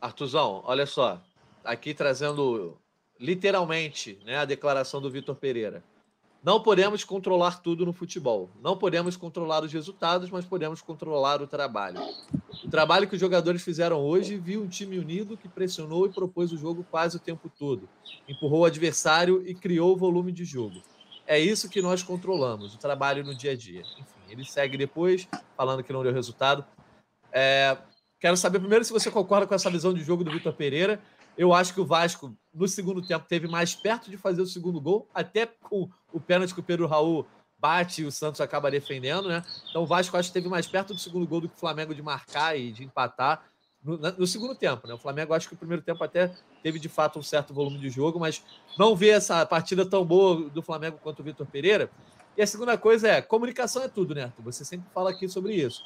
[0.01, 1.21] Artuzão, olha só,
[1.63, 2.77] aqui trazendo
[3.19, 5.83] literalmente né, a declaração do Vitor Pereira.
[6.41, 8.49] Não podemos controlar tudo no futebol.
[8.61, 11.99] Não podemos controlar os resultados, mas podemos controlar o trabalho.
[12.63, 16.53] O trabalho que os jogadores fizeram hoje viu um time unido que pressionou e propôs
[16.53, 17.89] o jogo quase o tempo todo.
[18.27, 20.81] Empurrou o adversário e criou o volume de jogo.
[21.27, 23.81] É isso que nós controlamos, o trabalho no dia a dia.
[23.81, 26.65] Enfim, ele segue depois, falando que não deu resultado.
[27.31, 27.77] É,
[28.19, 31.01] quero saber primeiro se você concorda com essa visão de jogo do Vitor Pereira
[31.39, 34.81] eu acho que o Vasco, no segundo tempo, teve mais perto de fazer o segundo
[34.81, 37.25] gol, até com o pênalti que o Pedro Raul
[37.57, 39.41] bate e o Santos acaba defendendo, né?
[39.69, 41.95] Então o Vasco acho que teve mais perto do segundo gol do que o Flamengo
[41.95, 43.49] de marcar e de empatar
[43.81, 44.93] no, no, segundo tempo, né?
[44.93, 46.29] O Flamengo acho que o primeiro tempo até
[46.61, 48.43] teve de fato um certo volume de jogo, mas
[48.77, 51.89] não vê essa partida tão boa do Flamengo quanto o Vitor Pereira.
[52.35, 54.33] E a segunda coisa é, comunicação é tudo, né?
[54.39, 55.85] Você sempre fala aqui sobre isso.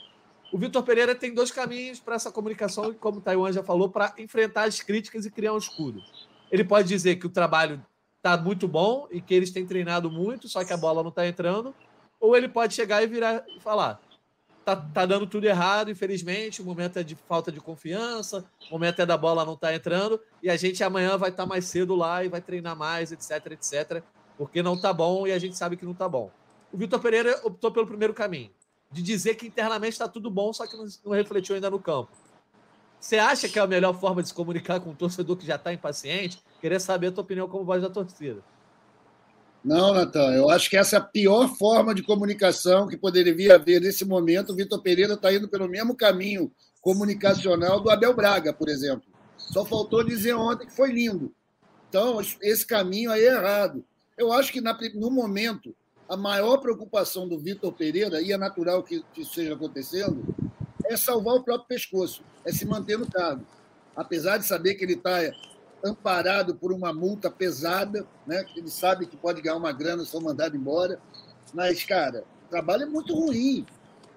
[0.54, 4.14] O Vitor Pereira tem dois caminhos para essa comunicação, como o Taiwan já falou, para
[4.20, 6.00] enfrentar as críticas e criar um escudo.
[6.52, 7.84] Ele pode dizer que o trabalho
[8.18, 11.28] está muito bom e que eles têm treinado muito, só que a bola não está
[11.28, 11.74] entrando,
[12.20, 14.00] ou ele pode chegar e virar e falar:
[14.64, 19.02] tá, tá dando tudo errado, infelizmente, o momento é de falta de confiança, o momento
[19.02, 21.96] é da bola não tá entrando, e a gente amanhã vai estar tá mais cedo
[21.96, 24.04] lá e vai treinar mais, etc, etc,
[24.38, 26.30] porque não tá bom e a gente sabe que não tá bom.
[26.72, 28.52] O Vitor Pereira optou pelo primeiro caminho
[28.94, 32.12] de dizer que internamente está tudo bom, só que não, refletiu ainda no campo.
[33.00, 35.56] Você acha que é a melhor forma de se comunicar com um torcedor que já
[35.56, 36.42] está impaciente?
[36.62, 38.42] Queria saber a tua opinião como voz da torcida.
[39.66, 43.82] Não, Natan, eu acho que essa é a pior forma de comunicação que poderia haver
[43.82, 44.52] nesse momento.
[44.52, 46.52] O Vitor Pereira está indo pelo mesmo caminho
[46.82, 49.08] comunicacional do Abel Braga, por exemplo.
[49.38, 51.34] Só faltou dizer ontem que foi lindo.
[51.90, 53.84] Então, esse caminho aí é errado.
[54.18, 55.76] Eu acho que no momento,
[56.08, 60.24] a maior preocupação do Vitor Pereira, e é natural que isso esteja acontecendo,
[60.86, 63.46] é salvar o próprio pescoço, é se manter no cargo.
[63.96, 65.20] Apesar de saber que ele está
[65.84, 68.46] amparado por uma multa pesada, né?
[68.56, 71.00] Ele sabe que pode ganhar uma grana se for mandado embora.
[71.54, 73.66] Mas, cara, o trabalho é muito ruim.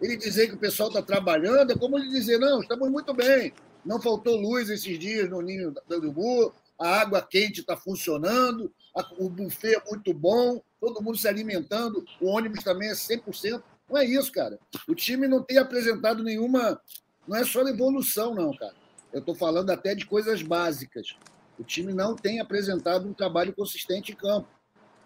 [0.01, 3.53] Ele dizer que o pessoal está trabalhando é como ele dizer, não, estamos muito bem.
[3.85, 8.71] Não faltou luz esses dias no ninho do urubu, a água quente está funcionando,
[9.19, 13.61] o buffet é muito bom, todo mundo se alimentando, o ônibus também é 100%.
[13.91, 14.59] Não é isso, cara.
[14.87, 16.81] O time não tem apresentado nenhuma.
[17.27, 18.75] Não é só evolução, não, cara.
[19.13, 21.17] Eu estou falando até de coisas básicas.
[21.59, 24.49] O time não tem apresentado um trabalho consistente em campo.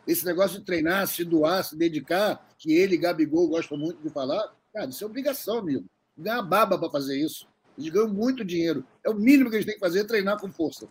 [0.06, 4.54] Esse negócio de treinar, se doar, se dedicar, que ele, Gabigol, gostam muito de falar,
[4.74, 5.86] cara, isso é obrigação, amigo.
[6.16, 7.46] Ganhar baba para fazer isso.
[7.78, 8.84] Eles ganham muito dinheiro.
[9.04, 10.88] É o mínimo que eles têm que fazer, é treinar com força.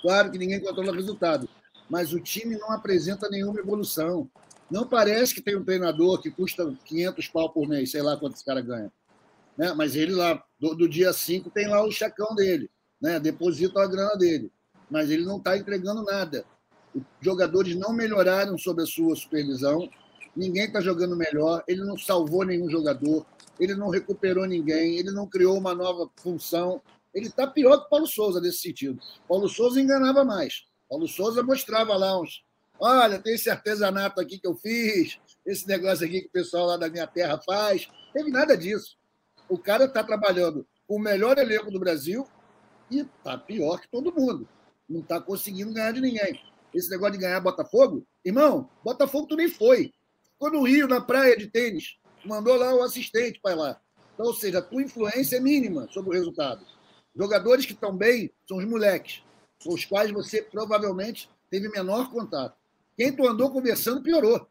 [0.00, 1.48] Claro que ninguém controla o resultado,
[1.90, 4.30] mas o time não apresenta nenhuma evolução.
[4.70, 8.36] Não parece que tem um treinador que custa 500 pau por mês, sei lá quanto
[8.36, 8.90] esse cara ganha.
[9.58, 9.74] Né?
[9.74, 13.18] Mas ele lá, do, do dia 5, tem lá o checão dele, né?
[13.18, 14.50] deposita a grana dele
[14.90, 16.44] mas ele não está entregando nada.
[16.94, 19.88] Os jogadores não melhoraram sob a sua supervisão,
[20.34, 23.24] ninguém está jogando melhor, ele não salvou nenhum jogador,
[23.58, 26.82] ele não recuperou ninguém, ele não criou uma nova função.
[27.14, 29.00] Ele está pior que Paulo Souza nesse sentido.
[29.28, 30.64] Paulo Souza enganava mais.
[30.90, 32.44] Paulo Souza mostrava lá uns.
[32.80, 36.76] Olha, tem esse artesanato aqui que eu fiz, esse negócio aqui que o pessoal lá
[36.76, 37.88] da minha terra faz.
[38.12, 38.96] Teve nada disso.
[39.48, 42.26] O cara está trabalhando com o melhor elenco do Brasil
[42.90, 44.48] e está pior que todo mundo
[44.88, 46.40] não está conseguindo ganhar de ninguém.
[46.74, 49.92] Esse negócio de ganhar Botafogo, irmão, Botafogo tu nem foi.
[50.32, 51.98] Ficou no Rio, na praia de tênis.
[52.24, 53.80] Mandou lá o assistente para lá.
[54.14, 56.66] Então, ou seja, a tua influência é mínima sobre o resultado.
[57.14, 59.22] Jogadores que estão bem são os moleques,
[59.62, 62.56] com os quais você provavelmente teve menor contato.
[62.96, 64.46] Quem tu andou conversando piorou.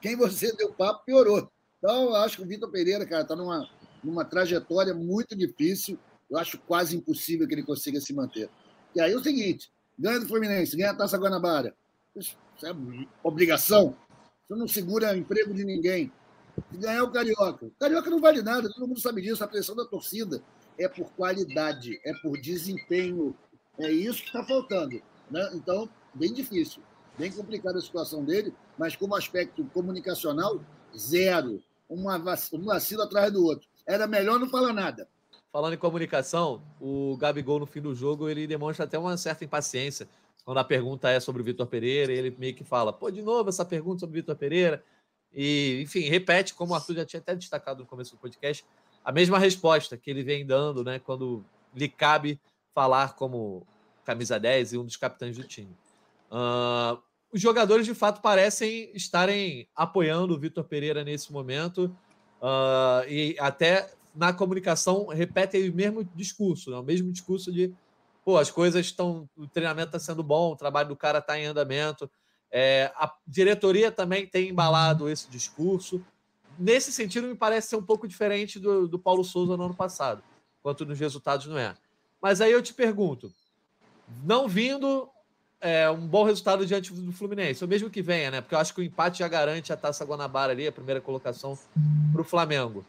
[0.00, 1.50] Quem você deu papo piorou.
[1.78, 3.68] Então, eu acho que o Vitor Pereira, cara, está numa,
[4.02, 5.98] numa trajetória muito difícil.
[6.30, 8.48] Eu acho quase impossível que ele consiga se manter.
[8.94, 11.74] E aí é o seguinte: ganha do Fluminense, ganha a Taça Guanabara.
[12.14, 12.72] Isso é
[13.22, 13.96] obrigação.
[14.46, 16.12] Você não segura emprego de ninguém.
[16.72, 17.66] E ganhar o Carioca.
[17.66, 19.42] O Carioca não vale nada, todo mundo sabe disso.
[19.42, 20.42] A pressão da torcida
[20.78, 23.34] é por qualidade, é por desempenho.
[23.78, 25.02] É isso que está faltando.
[25.30, 25.50] Né?
[25.54, 26.82] Então, bem difícil.
[27.18, 30.60] Bem complicada a situação dele, mas como aspecto comunicacional,
[30.96, 31.62] zero.
[31.88, 33.68] Uma, um vacilo atrás do outro.
[33.86, 35.06] Era melhor não falar nada
[35.52, 40.08] falando em comunicação, o Gabigol no fim do jogo ele demonstra até uma certa impaciência
[40.44, 42.10] quando a pergunta é sobre o Vitor Pereira.
[42.10, 44.82] Ele meio que fala: pô, de novo essa pergunta sobre o Vitor Pereira.
[45.32, 48.64] E, enfim, repete, como o Arthur já tinha até destacado no começo do podcast,
[49.04, 52.38] a mesma resposta que ele vem dando, né, quando lhe cabe
[52.74, 53.66] falar como
[54.04, 55.76] camisa 10 e um dos capitães do time.
[56.30, 57.00] Uh,
[57.32, 61.94] os jogadores, de fato, parecem estarem apoiando o Vitor Pereira nesse momento
[62.40, 66.76] uh, e até na comunicação repetem o mesmo discurso, né?
[66.76, 67.72] o mesmo discurso de
[68.24, 71.46] pô, as coisas estão, o treinamento está sendo bom, o trabalho do cara está em
[71.46, 72.10] andamento.
[72.50, 76.04] É, a diretoria também tem embalado esse discurso.
[76.58, 80.22] Nesse sentido, me parece ser um pouco diferente do, do Paulo Souza no ano passado,
[80.62, 81.74] quanto nos resultados não é.
[82.22, 83.32] Mas aí eu te pergunto,
[84.22, 85.10] não vindo
[85.60, 88.40] é, um bom resultado diante do Fluminense, ou mesmo que venha, né?
[88.40, 91.58] Porque eu acho que o empate já garante a Taça Guanabara ali, a primeira colocação
[92.12, 92.84] para o Flamengo.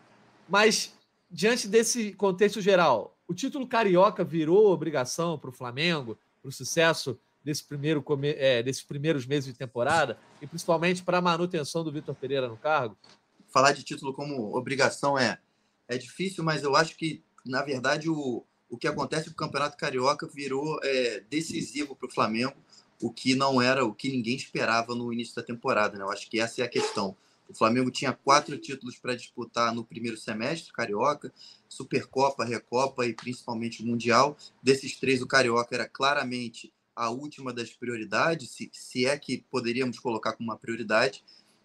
[0.47, 0.93] Mas
[1.31, 7.17] diante desse contexto geral, o título carioca virou obrigação para o Flamengo, para o sucesso
[7.43, 12.13] desse primeiro, é, desses primeiros meses de temporada e principalmente para a manutenção do Vitor
[12.13, 12.95] Pereira no cargo?
[13.49, 15.39] Falar de título como obrigação é,
[15.87, 19.77] é difícil, mas eu acho que, na verdade, o, o que acontece com o Campeonato
[19.77, 22.55] Carioca virou é, decisivo para o Flamengo,
[22.99, 25.95] o que não era o que ninguém esperava no início da temporada.
[25.95, 26.03] Né?
[26.03, 27.15] Eu acho que essa é a questão.
[27.47, 31.31] O Flamengo tinha quatro títulos para disputar no primeiro semestre, Carioca,
[31.69, 34.35] Supercopa, Recopa e principalmente Mundial.
[34.63, 39.99] Desses três, o Carioca era claramente a última das prioridades, se, se é que poderíamos
[39.99, 41.23] colocar como uma prioridade.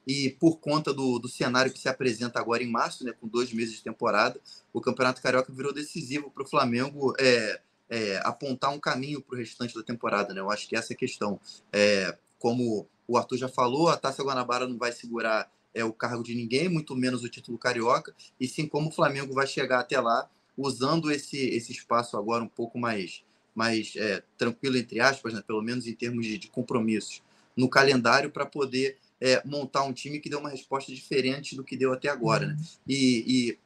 [0.09, 3.53] E por conta do, do cenário que se apresenta agora em março, né, com dois
[3.53, 4.41] meses de temporada,
[4.73, 9.39] o Campeonato Carioca virou decisivo para o Flamengo é, é, apontar um caminho para o
[9.39, 10.33] restante da temporada.
[10.33, 10.41] Né?
[10.41, 11.39] Eu acho que essa é a questão.
[11.71, 16.23] É, como o Arthur já falou, a Taça Guanabara não vai segurar é o cargo
[16.23, 20.01] de ninguém, muito menos o título carioca, e sim como o Flamengo vai chegar até
[20.01, 23.23] lá usando esse, esse espaço agora um pouco mais,
[23.55, 25.43] mais é, tranquilo, entre aspas, né?
[25.47, 27.23] pelo menos em termos de, de compromissos,
[27.55, 31.77] no calendário para poder é, montar um time que dê uma resposta diferente do que
[31.77, 32.47] deu até agora.
[32.47, 32.57] Né?
[32.87, 33.25] E,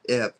[0.09, 0.33] e é,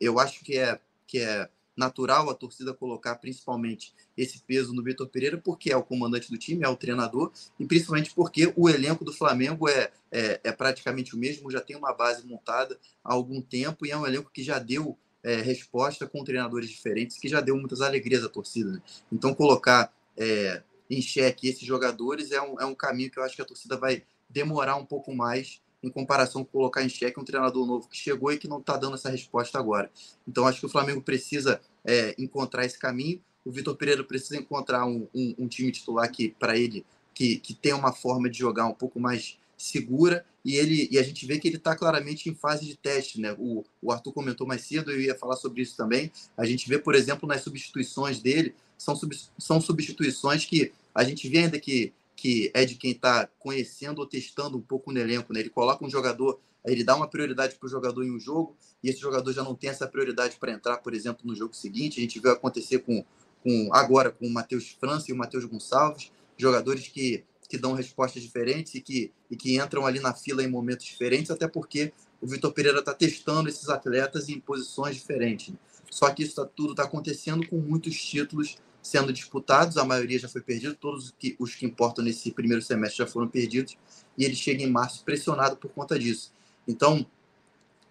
[0.00, 5.08] eu acho que é, que é natural a torcida colocar principalmente esse peso no Vitor
[5.08, 9.04] Pereira, porque é o comandante do time, é o treinador, e principalmente porque o elenco
[9.04, 13.40] do Flamengo é, é, é praticamente o mesmo, já tem uma base montada há algum
[13.40, 17.40] tempo e é um elenco que já deu é, resposta com treinadores diferentes, que já
[17.40, 18.72] deu muitas alegrias à torcida.
[18.72, 18.82] Né?
[19.10, 23.36] Então, colocar é, em xeque esses jogadores é um, é um caminho que eu acho
[23.36, 27.24] que a torcida vai demorar um pouco mais em comparação com colocar em xeque um
[27.24, 29.90] treinador novo que chegou e que não está dando essa resposta agora.
[30.28, 33.20] Então, acho que o Flamengo precisa é, encontrar esse caminho.
[33.44, 37.54] O Vitor Pereira precisa encontrar um, um, um time titular que, para ele, que, que
[37.54, 41.38] tem uma forma de jogar um pouco mais segura e ele e a gente vê
[41.38, 43.36] que ele está claramente em fase de teste, né?
[43.38, 46.10] O, o Arthur comentou mais cedo, eu ia falar sobre isso também.
[46.36, 51.28] A gente vê, por exemplo, nas substituições dele, são, sub, são substituições que a gente
[51.28, 55.32] vê ainda que que é de quem está conhecendo ou testando um pouco no elenco.
[55.32, 55.40] Né?
[55.40, 58.54] Ele coloca um jogador, ele dá uma prioridade para o jogador em um jogo,
[58.84, 61.98] e esse jogador já não tem essa prioridade para entrar, por exemplo, no jogo seguinte.
[61.98, 63.02] A gente viu acontecer com,
[63.42, 68.22] com agora com o Matheus França e o Matheus Gonçalves, jogadores que, que dão respostas
[68.22, 71.90] diferentes e que, e que entram ali na fila em momentos diferentes, até porque
[72.20, 75.48] o Vitor Pereira está testando esses atletas em posições diferentes.
[75.48, 75.56] Né?
[75.90, 80.28] Só que isso tá, tudo está acontecendo com muitos títulos sendo disputados, a maioria já
[80.28, 83.76] foi perdida, todos os que, os que importam nesse primeiro semestre já foram perdidos,
[84.16, 86.32] e ele chega em março pressionado por conta disso.
[86.66, 87.06] Então,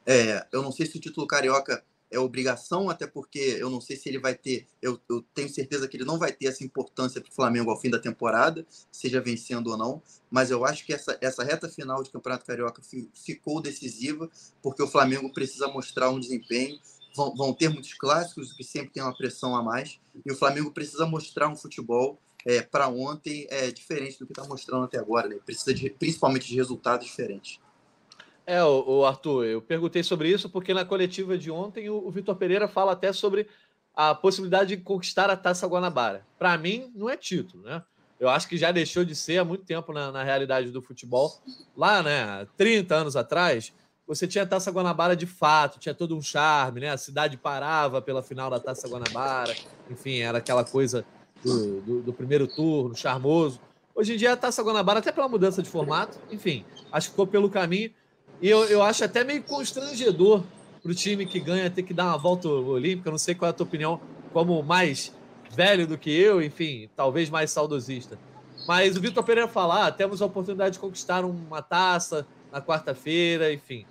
[0.06, 3.96] é, eu não sei se o título carioca é obrigação, até porque eu não sei
[3.96, 7.22] se ele vai ter, eu, eu tenho certeza que ele não vai ter essa importância
[7.22, 10.94] para o Flamengo ao fim da temporada, seja vencendo ou não, mas eu acho que
[10.94, 12.82] essa, essa reta final de Campeonato Carioca
[13.14, 14.30] ficou decisiva,
[14.62, 16.80] porque o Flamengo precisa mostrar um desempenho
[17.16, 20.72] vão, vão ter muitos clássicos, que sempre tem uma pressão a mais, e o Flamengo
[20.72, 25.28] precisa mostrar um futebol é, para ontem é diferente do que está mostrando até agora,
[25.28, 25.38] né?
[25.46, 27.60] Precisa de, principalmente de resultados diferentes.
[28.46, 32.36] É, o, Arthur, eu perguntei sobre isso porque na coletiva de ontem o, o Vitor
[32.36, 33.48] Pereira fala até sobre
[33.96, 36.26] a possibilidade de conquistar a Taça Guanabara.
[36.38, 37.84] Para mim, não é título, né?
[38.20, 41.40] Eu acho que já deixou de ser há muito tempo na, na realidade do futebol.
[41.76, 43.72] Lá, né, 30 anos atrás,
[44.10, 46.90] você tinha a Taça Guanabara de fato, tinha todo um charme, né?
[46.90, 49.56] A cidade parava pela final da Taça Guanabara,
[49.88, 51.06] enfim, era aquela coisa
[51.44, 53.62] do, do, do primeiro turno, charmoso.
[53.94, 57.28] Hoje em dia a Taça Guanabara, até pela mudança de formato, enfim, acho que ficou
[57.28, 57.92] pelo caminho.
[58.42, 60.44] E eu, eu acho até meio constrangedor
[60.82, 63.12] para o time que ganha ter que dar uma volta olímpica.
[63.12, 64.02] Não sei qual é a tua opinião,
[64.34, 65.14] como mais
[65.52, 68.18] velho do que eu, enfim, talvez mais saudosista.
[68.68, 73.54] Mas o Vitor Pereira falar, ah, temos a oportunidade de conquistar uma taça na quarta-feira,
[73.54, 73.86] enfim.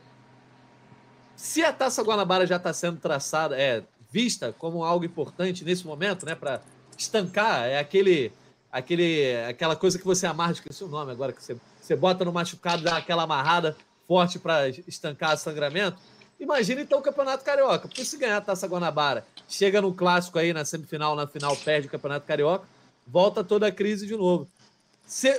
[1.39, 6.27] Se a Taça Guanabara já está sendo traçada, é vista como algo importante nesse momento,
[6.27, 6.61] né, para
[6.97, 8.33] estancar, é aquele,
[8.73, 12.33] aquele, aquela coisa que você amarra, esqueci o nome agora, que você, você bota no
[12.33, 13.77] machucado, dá aquela amarrada
[14.09, 15.97] forte para estancar o sangramento.
[16.41, 20.53] Imagina então o Campeonato Carioca, porque se ganhar a Taça Guanabara, chega no clássico aí
[20.53, 22.67] na semifinal, na final, perde o Campeonato Carioca,
[23.07, 24.49] volta toda a crise de novo.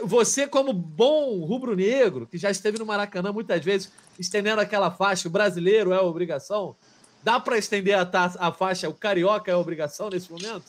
[0.04, 5.32] Você, como bom rubro-negro, que já esteve no Maracanã muitas vezes, estendendo aquela faixa, o
[5.32, 6.76] brasileiro é obrigação,
[7.24, 8.10] dá para estender a,
[8.40, 10.66] a faixa, o carioca é obrigação nesse momento?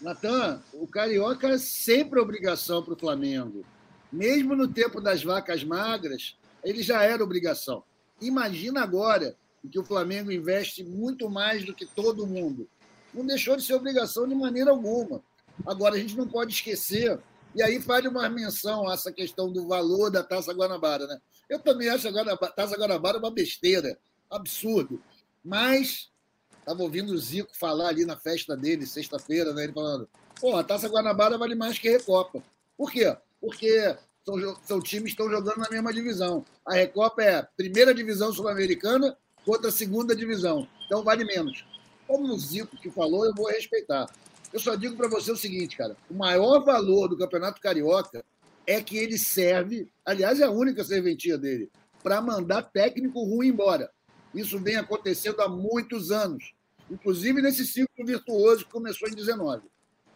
[0.00, 3.64] Natan, o carioca é sempre obrigação para o Flamengo.
[4.12, 7.82] Mesmo no tempo das vacas magras, ele já era obrigação.
[8.20, 9.34] Imagina agora
[9.70, 12.68] que o Flamengo investe muito mais do que todo mundo.
[13.12, 15.22] Não deixou de ser obrigação de maneira alguma.
[15.66, 17.18] Agora, a gente não pode esquecer,
[17.54, 21.06] e aí faz uma menção a essa questão do valor da Taça Guanabara.
[21.06, 21.18] Né?
[21.48, 23.98] Eu também acho a Taça Guanabara uma besteira,
[24.30, 25.02] absurdo.
[25.42, 26.10] Mas
[26.58, 29.64] estava ouvindo o Zico falar ali na festa dele, sexta-feira, né?
[29.64, 30.08] ele falando:
[30.40, 32.42] pô, a Taça Guanabara vale mais que a Recopa.
[32.76, 33.16] Por quê?
[33.40, 36.44] Porque são, são times que estão jogando na mesma divisão.
[36.66, 40.68] A Recopa é a primeira divisão sul-americana contra a segunda divisão.
[40.84, 41.64] Então vale menos.
[42.06, 44.06] Como o Zico que falou, eu vou respeitar.
[44.52, 48.24] Eu só digo para você o seguinte, cara: o maior valor do Campeonato Carioca
[48.68, 51.70] é que ele serve, aliás, é a única serventia dele,
[52.02, 53.90] para mandar técnico ruim embora.
[54.34, 56.52] Isso vem acontecendo há muitos anos,
[56.90, 59.62] inclusive nesse ciclo virtuoso que começou em 19.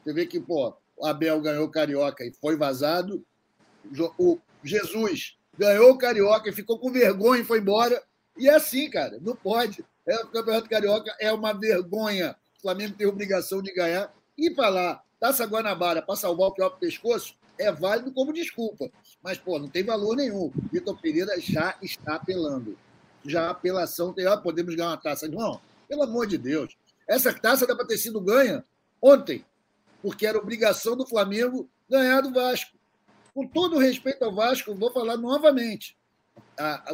[0.04, 3.24] Você vê que, pô, o Abel ganhou o Carioca e foi vazado,
[4.18, 8.02] o Jesus ganhou o Carioca e ficou com vergonha e foi embora.
[8.36, 9.82] E é assim, cara, não pode.
[10.06, 12.36] É, o Campeonato Carioca é uma vergonha.
[12.58, 17.34] O Flamengo tem obrigação de ganhar e lá, Taça Guanabara para salvar o próprio pescoço
[17.62, 18.90] é válido como desculpa.
[19.22, 20.52] Mas, pô, não tem valor nenhum.
[20.70, 22.76] Vitor Pereira já está apelando.
[23.24, 25.28] Já a apelação tem, ah, podemos ganhar uma taça.
[25.28, 26.76] Não, Pelo amor de Deus.
[27.06, 28.64] Essa taça dá para ter sido ganha
[29.00, 29.44] ontem,
[30.00, 32.76] porque era obrigação do Flamengo ganhar do Vasco.
[33.34, 35.96] Com todo respeito ao Vasco, vou falar novamente.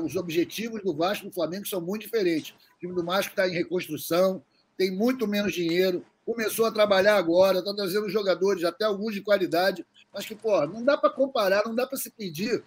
[0.02, 2.54] os objetivos do Vasco e do Flamengo são muito diferentes.
[2.76, 4.42] O time do Vasco está em reconstrução,
[4.76, 9.84] tem muito menos dinheiro, começou a trabalhar agora, está trazendo jogadores, até alguns de qualidade,
[10.18, 12.64] mas que, pô, não dá para comparar, não dá para se pedir,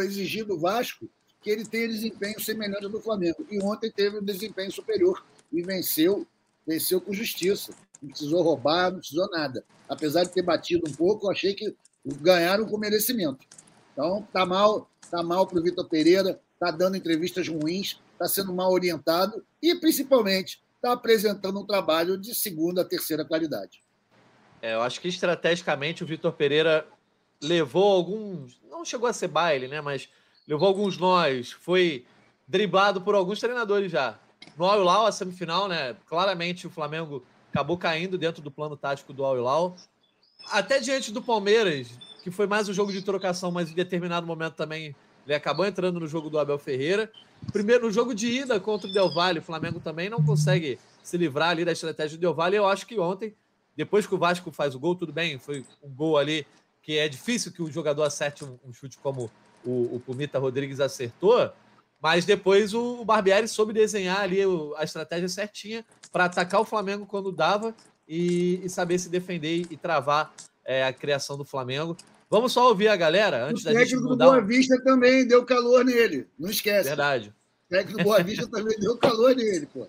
[0.00, 1.10] exigir do Vasco,
[1.42, 3.44] que ele tenha desempenho semelhante ao do Flamengo.
[3.50, 6.24] E ontem teve um desempenho superior e venceu,
[6.64, 7.74] venceu com justiça.
[8.00, 9.64] Não precisou roubar, não precisou nada.
[9.88, 11.74] Apesar de ter batido um pouco, eu achei que
[12.06, 13.44] ganharam com merecimento.
[13.92, 18.54] Então, tá mal, tá mal para o Vitor Pereira, tá dando entrevistas ruins, está sendo
[18.54, 23.83] mal orientado e, principalmente, está apresentando um trabalho de segunda, terceira qualidade.
[24.64, 26.86] É, eu acho que estrategicamente o Vitor Pereira
[27.38, 28.58] levou alguns.
[28.70, 29.82] Não chegou a ser baile, né?
[29.82, 30.08] Mas
[30.48, 31.52] levou alguns nós.
[31.52, 32.06] Foi
[32.48, 34.18] driblado por alguns treinadores já.
[34.56, 35.94] No Hilal, a semifinal, né?
[36.06, 39.76] Claramente o Flamengo acabou caindo dentro do plano tático do Hilal.
[40.50, 44.54] Até diante do Palmeiras, que foi mais um jogo de trocação, mas em determinado momento
[44.54, 44.96] também
[45.26, 47.12] ele acabou entrando no jogo do Abel Ferreira.
[47.52, 51.18] Primeiro, no jogo de ida contra o Del Valle, o Flamengo também não consegue se
[51.18, 52.56] livrar ali da estratégia do Del Valle.
[52.56, 53.34] Eu acho que ontem,
[53.76, 56.46] depois que o Vasco faz o gol, tudo bem, foi um gol ali
[56.82, 59.30] que é difícil que o jogador acerte um, um chute como
[59.64, 61.50] o, o Pumita Rodrigues acertou,
[62.00, 64.40] mas depois o, o Barbieri soube desenhar ali
[64.76, 67.74] a estratégia certinha para atacar o Flamengo quando dava
[68.06, 70.32] e, e saber se defender e travar
[70.64, 71.96] é, a criação do Flamengo.
[72.28, 74.26] Vamos só ouvir a galera antes o da gente mudar.
[74.26, 76.88] O Boa Vista também deu calor nele, não esquece.
[76.88, 77.32] Verdade.
[77.66, 79.86] O técnico do Boa Vista também deu calor nele, pô.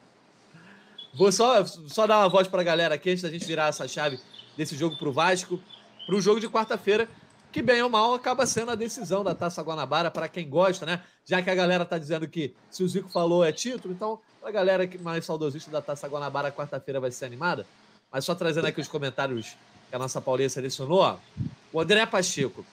[1.15, 3.87] Vou só, só dar uma voz para a galera aqui antes da gente virar essa
[3.87, 4.19] chave
[4.57, 5.59] desse jogo para o Vasco,
[6.05, 7.07] para o jogo de quarta-feira,
[7.53, 11.01] que bem ou mal acaba sendo a decisão da Taça Guanabara para quem gosta, né?
[11.23, 14.51] Já que a galera está dizendo que se o Zico falou é título, então a
[14.51, 17.65] galera que mais saudosista da Taça Guanabara quarta-feira vai ser animada.
[18.11, 19.55] Mas só trazendo aqui os comentários
[19.89, 21.17] que a nossa Paulinha selecionou, ó.
[21.71, 22.65] O André Pacheco.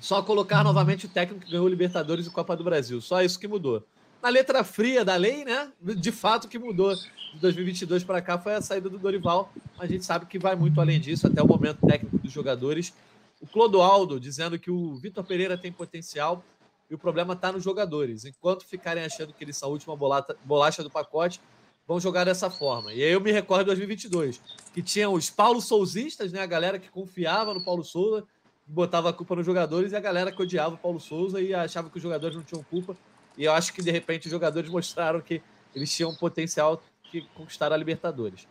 [0.00, 3.02] Só colocar novamente o técnico que ganhou Libertadores e Copa do Brasil.
[3.02, 3.84] Só isso que mudou.
[4.22, 5.72] Na letra fria da lei, né?
[5.80, 9.50] De fato, que mudou de 2022 para cá foi a saída do Dorival.
[9.78, 12.92] A gente sabe que vai muito além disso, até o momento técnico dos jogadores.
[13.40, 16.44] O Clodoaldo dizendo que o Vitor Pereira tem potencial
[16.90, 18.26] e o problema está nos jogadores.
[18.26, 19.96] Enquanto ficarem achando que eles são a última
[20.44, 21.40] bolacha do pacote,
[21.88, 22.92] vão jogar dessa forma.
[22.92, 24.40] E aí eu me recordo de 2022,
[24.74, 26.42] que tinha os Paulo Souzistas, né?
[26.42, 28.22] A galera que confiava no Paulo Souza,
[28.66, 31.88] botava a culpa nos jogadores, e a galera que odiava o Paulo Souza e achava
[31.88, 32.94] que os jogadores não tinham culpa.
[33.40, 35.40] E eu acho que, de repente, os jogadores mostraram que
[35.74, 38.46] eles tinham potencial de conquistar a Libertadores.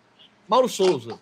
[0.47, 1.19] Mauro Souza.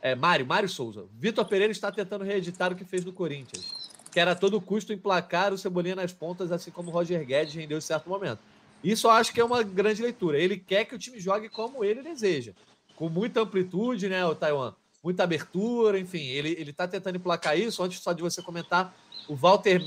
[0.00, 1.04] É, Mário, Mário Souza.
[1.18, 3.70] Vitor Pereira está tentando reeditar o que fez no Corinthians.
[4.10, 7.52] Que era a todo custo emplacar o Cebolinha nas pontas, assim como o Roger Guedes
[7.52, 8.38] rendeu em certo momento.
[8.82, 10.38] Isso eu acho que é uma grande leitura.
[10.38, 12.54] Ele quer que o time jogue como ele deseja.
[12.96, 14.72] Com muita amplitude, né, o Taiwan?
[15.04, 16.24] Muita abertura, enfim.
[16.28, 17.82] Ele, ele tá tentando emplacar isso.
[17.82, 18.96] Antes só de você comentar,
[19.28, 19.82] o Walter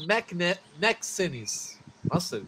[0.80, 1.80] Maxenis.
[2.04, 2.44] Nossa,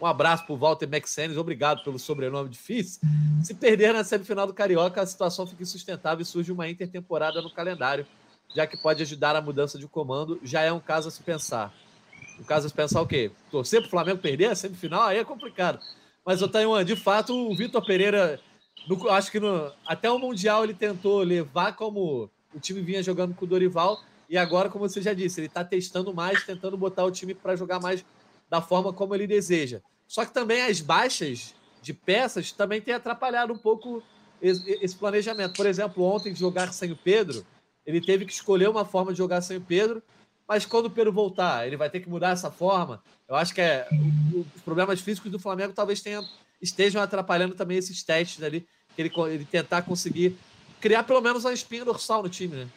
[0.00, 1.36] um abraço pro Walter Maxenis.
[1.36, 3.00] Obrigado pelo sobrenome difícil.
[3.42, 7.52] Se perder na semifinal do Carioca, a situação fica insustentável e surge uma intertemporada no
[7.52, 8.06] calendário,
[8.54, 10.40] já que pode ajudar a mudança de comando.
[10.42, 11.72] Já é um caso a se pensar.
[12.38, 13.30] No caso, pensar o quê?
[13.50, 15.78] Torcer para o Flamengo perder a semifinal, aí é complicado.
[16.24, 18.40] Mas, o Taiwan, de fato, o Vitor Pereira,
[18.88, 23.34] no, acho que no, até o Mundial ele tentou levar como o time vinha jogando
[23.34, 24.00] com o Dorival.
[24.28, 27.56] E agora, como você já disse, ele está testando mais, tentando botar o time para
[27.56, 28.04] jogar mais
[28.50, 29.80] da forma como ele deseja.
[30.06, 34.02] Só que também as baixas de peças também têm atrapalhado um pouco
[34.42, 35.54] esse planejamento.
[35.54, 37.46] Por exemplo, ontem jogar sem o Pedro,
[37.86, 40.02] ele teve que escolher uma forma de jogar sem o Pedro
[40.50, 43.00] mas quando o Pedro voltar, ele vai ter que mudar essa forma.
[43.28, 43.86] Eu acho que é,
[44.34, 46.28] os problemas físicos do Flamengo talvez tenham,
[46.60, 50.36] estejam atrapalhando também esses testes ali, que ele, ele tentar conseguir
[50.80, 52.68] criar pelo menos uma espinha dorsal no time, né?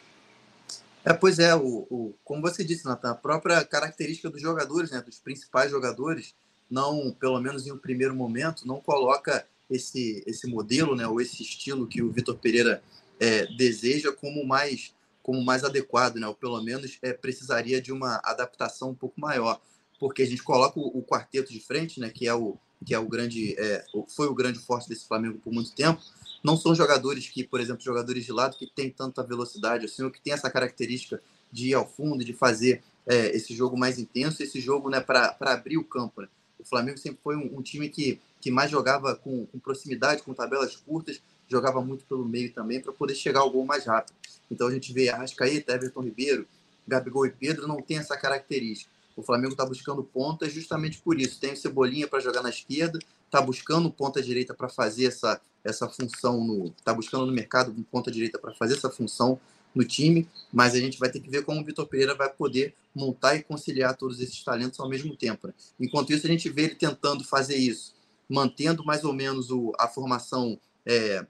[1.04, 5.02] É, pois é, o, o, como você disse, Natan, a própria característica dos jogadores, né,
[5.02, 6.34] dos principais jogadores,
[6.70, 11.42] não, pelo menos em um primeiro momento, não coloca esse, esse modelo, né, ou esse
[11.42, 12.82] estilo que o Vitor Pereira
[13.20, 14.92] é, deseja como mais
[15.22, 16.28] como mais adequado, né?
[16.28, 19.58] ou pelo menos é, precisaria de uma adaptação um pouco maior,
[19.98, 22.10] porque a gente coloca o, o quarteto de frente, né?
[22.10, 23.82] que é o que é o grande é,
[24.14, 26.02] foi o grande forte desse Flamengo por muito tempo.
[26.44, 30.10] Não são jogadores que, por exemplo, jogadores de lado que têm tanta velocidade, assim, ou
[30.10, 31.20] que tem essa característica
[31.50, 35.34] de ir ao fundo, de fazer é, esse jogo mais intenso, esse jogo né, para
[35.40, 36.20] abrir o campo.
[36.20, 36.28] Né?
[36.58, 40.34] O Flamengo sempre foi um, um time que, que mais jogava com, com proximidade, com
[40.34, 44.14] tabelas curtas, jogava muito pelo meio também para poder chegar ao gol mais rápido.
[44.50, 46.46] Então a gente vê Arrascaeta, Everton Ribeiro,
[46.86, 48.90] Gabigol e Pedro não tem essa característica.
[49.16, 51.40] O Flamengo está buscando pontas justamente por isso.
[51.40, 55.88] Tem o Cebolinha para jogar na esquerda, está buscando ponta direita para fazer essa, essa
[55.88, 56.66] função no.
[56.66, 59.40] está buscando no mercado um ponta direita para fazer essa função
[59.74, 62.74] no time, mas a gente vai ter que ver como o Vitor Pereira vai poder
[62.94, 65.48] montar e conciliar todos esses talentos ao mesmo tempo.
[65.48, 65.54] Né?
[65.80, 67.94] Enquanto isso, a gente vê ele tentando fazer isso,
[68.28, 71.26] mantendo mais ou menos o, a formação é,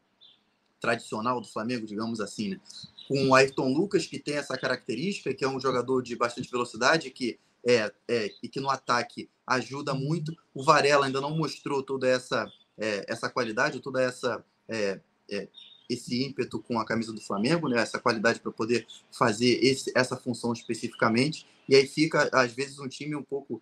[0.78, 2.60] tradicional do Flamengo, digamos assim, né?
[3.08, 7.10] com o Ayrton Lucas, que tem essa característica, que é um jogador de bastante velocidade,
[7.10, 10.34] que é, é, e que no ataque ajuda muito.
[10.54, 12.46] O Varela ainda não mostrou toda essa,
[12.78, 15.00] é, essa qualidade, toda essa é,
[15.30, 15.48] é,
[15.88, 17.80] esse ímpeto com a camisa do Flamengo, né?
[17.80, 21.46] essa qualidade para poder fazer esse, essa função especificamente.
[21.68, 23.60] E aí fica, às vezes, um time um pouco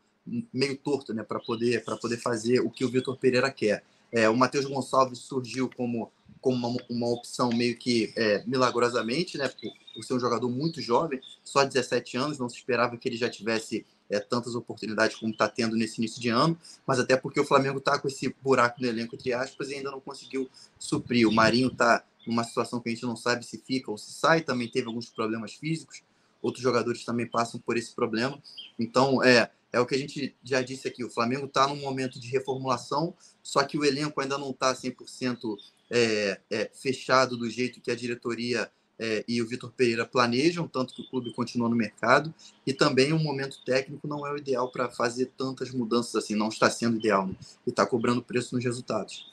[0.53, 1.23] meio torto né?
[1.23, 3.85] para poder, poder fazer o que o Vitor Pereira quer.
[4.13, 9.49] É, o Matheus Gonçalves surgiu como, como uma, uma opção meio que é, milagrosamente, né?
[9.49, 13.16] Por, por, ser um jogador muito jovem, só 17 anos, não se esperava que ele
[13.16, 17.41] já tivesse é, tantas oportunidades como está tendo nesse início de ano, mas até porque
[17.41, 21.28] o Flamengo está com esse buraco no elenco, entre aspas, e ainda não conseguiu suprir.
[21.28, 24.43] O Marinho está numa situação que a gente não sabe se fica ou se sai,
[24.43, 26.03] também teve alguns problemas físicos,
[26.41, 28.41] outros jogadores também passam por esse problema.
[28.78, 32.20] Então, é, é o que a gente já disse aqui, o Flamengo está num momento
[32.20, 35.57] de reformulação, só que o elenco ainda não está 100%
[35.93, 40.95] é, é, fechado do jeito que a diretoria é, e o Vitor Pereira planejam, tanto
[40.95, 42.32] que o clube continua no mercado,
[42.66, 46.49] e também o momento técnico não é o ideal para fazer tantas mudanças assim, não
[46.49, 47.34] está sendo ideal, né?
[47.66, 49.30] e está cobrando preço nos resultados.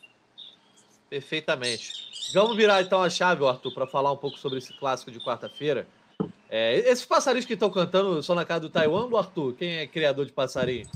[1.10, 2.10] Perfeitamente.
[2.34, 5.88] Vamos virar então a chave, Arthur, para falar um pouco sobre esse clássico de quarta-feira.
[6.50, 9.54] É, esses passarinhos que estão cantando só na casa do Taiwan do Arthur?
[9.54, 10.88] Quem é criador de passarinho?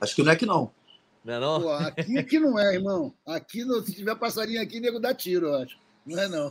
[0.00, 0.70] Acho que não é que não.
[1.24, 1.60] Não é não?
[1.60, 3.14] Pô, aqui que não é, irmão.
[3.26, 5.78] Aqui, se tiver passarinho aqui, nego dá tiro, eu acho.
[6.04, 6.50] Não é não.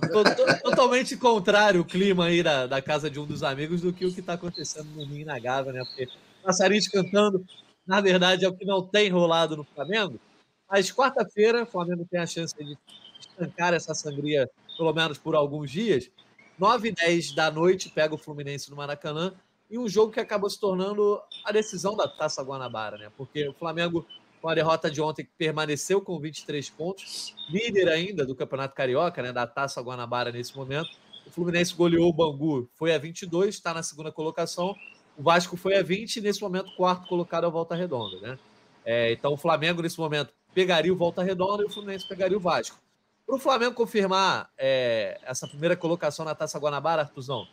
[0.64, 4.12] Totalmente contrário o clima aí da, da casa de um dos amigos do que o
[4.12, 5.84] que está acontecendo no Ninho na Gávea, né?
[5.86, 6.08] Porque
[6.42, 7.46] passarinhos cantando,
[7.86, 10.20] na verdade, é o que não tem rolado no Flamengo.
[10.68, 12.76] Mas quarta-feira, o Flamengo tem a chance de
[13.20, 16.10] estancar essa sangria, pelo menos por alguns dias.
[16.58, 19.34] 9 e 10 da noite, pega o Fluminense no Maracanã.
[19.70, 23.12] E um jogo que acabou se tornando a decisão da Taça Guanabara, né?
[23.16, 24.06] Porque o Flamengo,
[24.44, 29.32] com a derrota de ontem, permaneceu com 23 pontos, líder ainda do Campeonato Carioca, né?
[29.32, 30.90] Da Taça Guanabara nesse momento.
[31.26, 34.76] O Fluminense goleou o Bangu, foi a 22, está na segunda colocação.
[35.18, 38.38] O Vasco foi a 20 e nesse momento quarto colocado a volta redonda, né?
[38.84, 42.42] É, então o Flamengo nesse momento pegaria o Volta Redonda e o Fluminense pegaria o
[42.42, 42.78] Vasco.
[43.26, 47.48] Para o Flamengo confirmar é, essa primeira colocação na Taça Guanabara, Artuzão,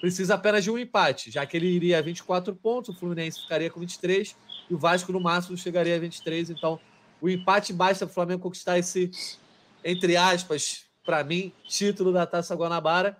[0.00, 3.70] precisa apenas de um empate, já que ele iria a 24 pontos, o Fluminense ficaria
[3.70, 4.34] com 23
[4.72, 6.48] e o Vasco no máximo chegaria a 23.
[6.48, 6.80] Então,
[7.20, 9.10] o empate basta para o Flamengo conquistar esse,
[9.84, 13.18] entre aspas, para mim, título da Taça Guanabara.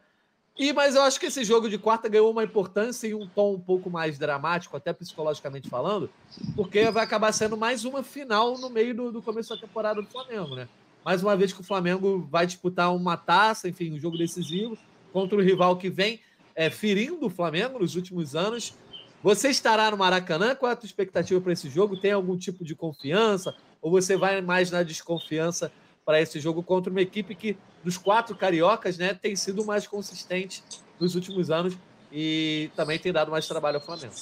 [0.59, 3.55] E, mas eu acho que esse jogo de quarta ganhou uma importância e um tom
[3.55, 6.09] um pouco mais dramático, até psicologicamente falando,
[6.57, 10.09] porque vai acabar sendo mais uma final no meio do, do começo da temporada do
[10.09, 10.68] Flamengo, né?
[11.05, 14.78] Mais uma vez que o Flamengo vai disputar uma taça, enfim, um jogo decisivo
[15.12, 16.20] contra o rival que vem
[16.55, 18.74] é, ferindo o Flamengo nos últimos anos.
[19.23, 20.55] Você estará no Maracanã?
[20.55, 21.97] Qual é a tua expectativa para esse jogo?
[21.97, 23.55] Tem algum tipo de confiança?
[23.81, 25.70] Ou você vai mais na desconfiança
[26.05, 30.64] para esse jogo contra uma equipe que, dos quatro cariocas, né, tem sido mais consistente
[30.99, 31.77] nos últimos anos
[32.11, 34.14] e também tem dado mais trabalho ao Flamengo.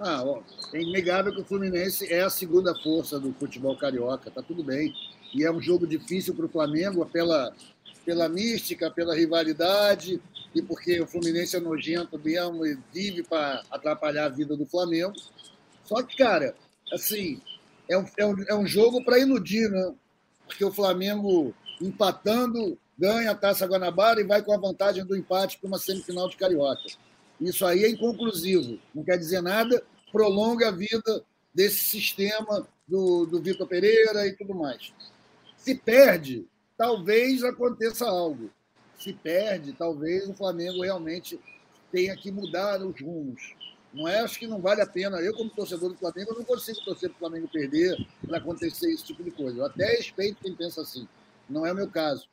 [0.00, 0.40] Ah, ó,
[0.72, 4.92] é inegável que o Fluminense é a segunda força do futebol carioca, tá tudo bem.
[5.34, 7.54] E é um jogo difícil para o Flamengo pela,
[8.04, 10.20] pela mística, pela rivalidade
[10.54, 15.14] e porque o Fluminense é nojento mesmo e vive para atrapalhar a vida do Flamengo.
[15.84, 16.54] Só que, cara,
[16.92, 17.40] assim,
[17.88, 19.94] é um, é um, é um jogo para iludir, né?
[20.46, 25.58] porque o Flamengo, empatando, ganha a Taça Guanabara e vai com a vantagem do empate
[25.58, 26.82] para uma semifinal de Carioca.
[27.40, 29.82] Isso aí é inconclusivo, não quer dizer nada,
[30.12, 31.24] prolonga a vida
[31.54, 34.92] desse sistema do, do Vitor Pereira e tudo mais.
[35.56, 36.46] Se perde,
[36.76, 38.50] talvez aconteça algo.
[38.98, 41.38] Se perde, talvez o Flamengo realmente
[41.90, 43.54] tenha que mudar os rumos.
[43.92, 45.18] Não é, acho que não vale a pena.
[45.18, 47.96] Eu, como torcedor do Flamengo, não consigo torcer para o Flamengo perder
[48.26, 49.58] para acontecer esse tipo de coisa.
[49.58, 51.06] Eu até respeito quem pensa assim.
[51.48, 52.26] Não é o meu caso.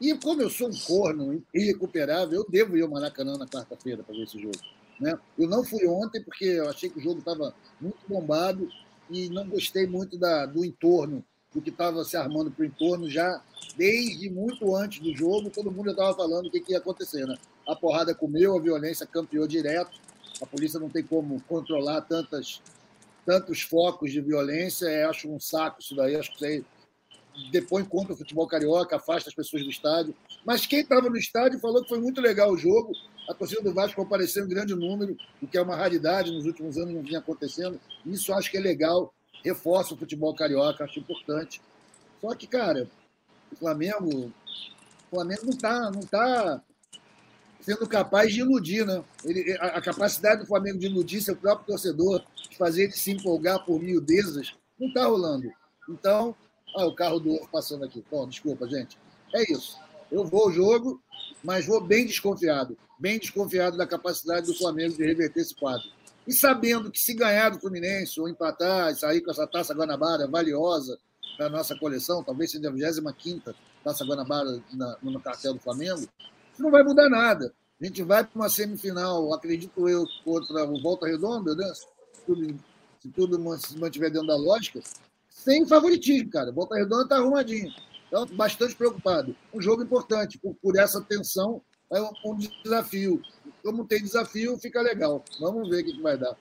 [0.00, 4.14] E como eu sou um corno irrecuperável, eu devo ir ao Maracanã na quarta-feira para
[4.14, 4.58] ver esse jogo.
[4.98, 5.18] Né?
[5.38, 8.68] Eu não fui ontem porque eu achei que o jogo estava muito bombado
[9.10, 11.24] e não gostei muito da, do entorno,
[11.54, 13.40] do que estava se armando para o entorno já
[13.76, 15.50] desde muito antes do jogo.
[15.50, 17.26] Todo mundo estava falando o que, que ia acontecer.
[17.26, 17.36] Né?
[17.68, 20.00] A porrada comeu, a violência campeou direto
[20.40, 22.60] a polícia não tem como controlar tantas,
[23.24, 24.86] tantos focos de violência.
[24.86, 26.16] É, acho um saco isso daí.
[26.16, 26.64] Acho que isso aí
[27.50, 30.14] depõe contra o futebol carioca, afasta as pessoas do estádio.
[30.44, 32.92] Mas quem estava no estádio falou que foi muito legal o jogo.
[33.28, 36.76] A torcida do Vasco apareceu em grande número, o que é uma raridade nos últimos
[36.76, 37.80] anos, não vinha acontecendo.
[38.04, 39.14] Isso acho que é legal,
[39.44, 41.60] reforça o futebol carioca, acho importante.
[42.20, 42.88] Só que, cara,
[43.52, 44.32] o Flamengo,
[45.10, 46.62] o Flamengo não está não tá
[47.60, 49.02] sendo capaz de iludir, né?
[49.24, 53.10] Ele, a, a, capacidade do Flamengo de iludir seu próprio torcedor, de fazer ele se
[53.12, 55.50] empolgar por miudezas, não está rolando.
[55.88, 56.34] Então,
[56.76, 58.04] ah, o carro do ovo passando aqui.
[58.10, 58.98] Bom, desculpa, gente.
[59.34, 59.78] É isso.
[60.10, 61.02] Eu vou ao jogo,
[61.42, 62.76] mas vou bem desconfiado.
[62.98, 65.88] Bem desconfiado da capacidade do Flamengo de reverter esse quadro.
[66.26, 70.26] E sabendo que se ganhar do Fluminense ou empatar e sair com essa taça Guanabara
[70.26, 70.98] valiosa
[71.38, 76.62] da nossa coleção, talvez seja a 25 taça Guanabara na, no cartel do Flamengo, isso
[76.62, 77.52] não vai mudar nada.
[77.80, 81.70] A gente vai para uma semifinal, acredito eu, contra o Volta Redonda, né?
[81.74, 81.86] Se
[82.24, 82.60] tudo,
[83.00, 84.80] se tudo se mantiver dentro da lógica,
[85.28, 86.52] sem favoritismo, cara.
[86.52, 87.70] Volta Redonda está arrumadinho.
[88.06, 89.36] Então, bastante preocupado.
[89.52, 91.60] Um jogo importante, por, por essa tensão,
[91.92, 93.20] é um, um, desafio.
[93.64, 95.24] Como tem desafio, fica legal.
[95.40, 96.36] Vamos ver o que, que vai dar.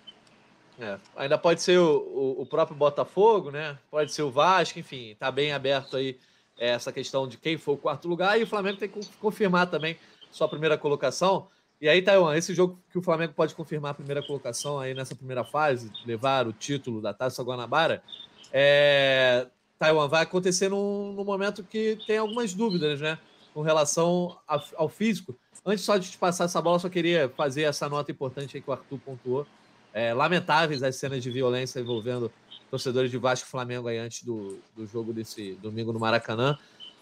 [0.78, 3.78] É, ainda pode ser o, o, o, próprio Botafogo, né?
[3.90, 6.20] Pode ser o Vasco, enfim, está bem aberto aí
[6.58, 9.98] essa questão de quem for o quarto lugar, e o Flamengo tem que confirmar também
[10.32, 11.48] sua primeira colocação.
[11.80, 15.16] E aí, Taiwan, esse jogo que o Flamengo pode confirmar a primeira colocação aí nessa
[15.16, 18.04] primeira fase, levar o título da Taça Guanabara,
[18.52, 19.48] é...
[19.80, 23.20] Taiwan vai acontecer num, num, momento que tem algumas dúvidas, né?
[23.54, 25.38] Com relação ao físico.
[25.66, 28.70] Antes só de te passar essa bola, só queria fazer essa nota importante aí que
[28.70, 29.48] o Arthur pontuou.
[29.94, 32.32] É, lamentáveis as cenas de violência envolvendo
[32.70, 36.58] torcedores de Vasco e Flamengo aí antes do, do jogo desse domingo no Maracanã.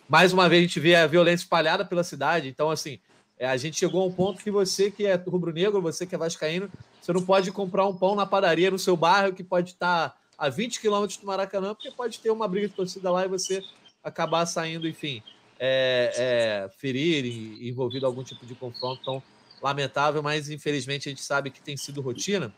[0.08, 3.00] Mais uma vez a gente vê a violência espalhada pela cidade, então assim,
[3.40, 6.18] é, a gente chegou a um ponto que você que é rubro-negro, você que é
[6.18, 6.70] vascaíno,
[7.02, 10.50] você não pode comprar um pão na padaria no seu bairro que pode estar a
[10.50, 13.64] 20 quilômetros do Maracanã, porque pode ter uma briga de torcida lá e você
[14.04, 15.24] acabar saindo, enfim,
[15.64, 19.00] é, é, ferir e envolvido algum tipo de confronto.
[19.00, 19.24] Então,
[19.62, 22.52] lamentável, mas infelizmente a gente sabe que tem sido rotina.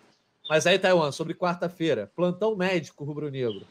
[0.49, 3.67] Mas aí, Taiwan, sobre quarta-feira, plantão médico rubro-negro.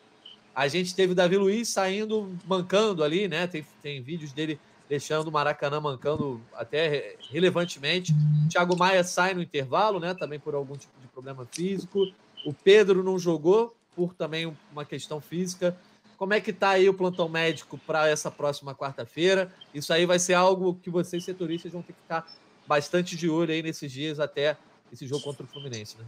[0.54, 3.46] A gente teve o Davi Luiz saindo, mancando ali, né?
[3.46, 8.12] Tem, tem vídeos dele deixando o Maracanã mancando até relevantemente.
[8.50, 10.12] Thiago Maia sai no intervalo, né?
[10.12, 12.12] Também por algum tipo de problema físico.
[12.44, 15.74] O Pedro não jogou por também uma questão física.
[16.22, 19.52] Como é que tá aí o plantão médico para essa próxima quarta-feira?
[19.74, 22.24] Isso aí vai ser algo que vocês setoristas vão ter que ficar
[22.64, 24.56] bastante de olho aí nesses dias até
[24.92, 26.04] esse jogo contra o Fluminense, né?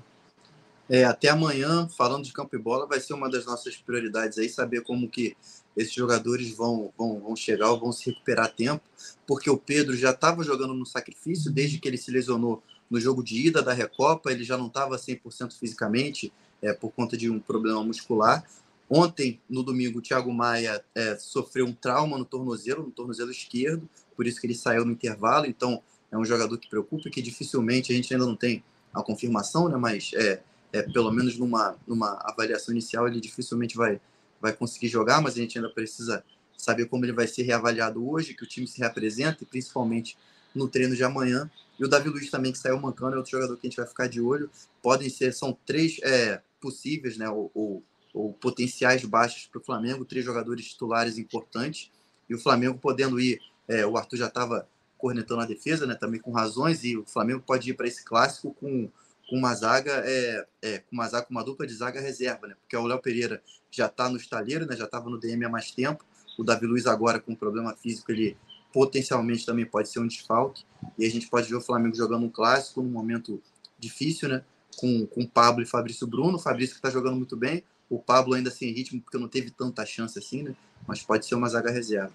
[0.89, 4.49] É, até amanhã, falando de campo e bola, vai ser uma das nossas prioridades aí,
[4.49, 5.37] saber como que
[5.77, 8.85] esses jogadores vão, vão, vão chegar ou vão se recuperar a tempo,
[9.27, 13.21] porque o Pedro já estava jogando no sacrifício desde que ele se lesionou no jogo
[13.21, 17.41] de ida da Recopa, ele já não estava 100% fisicamente é, por conta de um
[17.41, 18.45] problema muscular.
[18.89, 23.89] Ontem, no domingo, o Thiago Maia é, sofreu um trauma no tornozelo, no tornozelo esquerdo,
[24.17, 25.83] por isso que ele saiu no intervalo, então
[26.13, 28.63] é um jogador que preocupa e que dificilmente a gente ainda não tem
[28.93, 30.41] a confirmação, né, mas é,
[30.73, 34.01] é, pelo menos numa, numa avaliação inicial, ele dificilmente vai,
[34.41, 36.23] vai conseguir jogar, mas a gente ainda precisa
[36.57, 40.17] saber como ele vai ser reavaliado hoje, que o time se reapresenta e principalmente
[40.55, 41.51] no treino de amanhã.
[41.79, 43.87] E o Davi Luiz também, que saiu mancando, é outro jogador que a gente vai
[43.87, 44.49] ficar de olho.
[44.83, 47.83] Podem ser, são três é, possíveis, né, ou, ou,
[48.15, 51.91] ou potenciais baixas para o Flamengo, três jogadores titulares importantes.
[52.31, 56.21] E o Flamengo podendo ir, é, o Arthur já estava cornetando a defesa, né, também
[56.21, 58.89] com razões, e o Flamengo pode ir para esse clássico com
[59.29, 62.55] com uma zaga, é, é, com uma zaga, com uma dupla de zaga reserva, né?
[62.61, 64.77] Porque o Léo Pereira já está no estaleiro, né?
[64.77, 66.05] Já estava no DM há mais tempo.
[66.39, 68.37] O Davi Luiz agora com problema físico, ele
[68.73, 70.65] potencialmente também pode ser um desfalque.
[70.99, 73.41] E a gente pode ver o Flamengo jogando um clássico num momento
[73.79, 74.45] difícil, né?
[74.77, 76.37] Com, com Pablo e Fabrício Bruno.
[76.37, 77.65] O Fabrício que está jogando muito bem.
[77.95, 80.55] O Pablo ainda sem ritmo, porque não teve tanta chance assim, né?
[80.87, 82.13] Mas pode ser uma zaga reserva.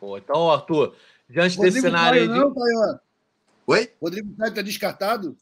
[0.00, 0.94] Pô, então, Arthur,
[1.28, 2.26] diante Rodrigo desse cenário.
[2.26, 2.54] Caio, aí de...
[2.56, 3.00] não,
[3.66, 3.92] Oi?
[4.00, 5.36] Rodrigo Caio está descartado?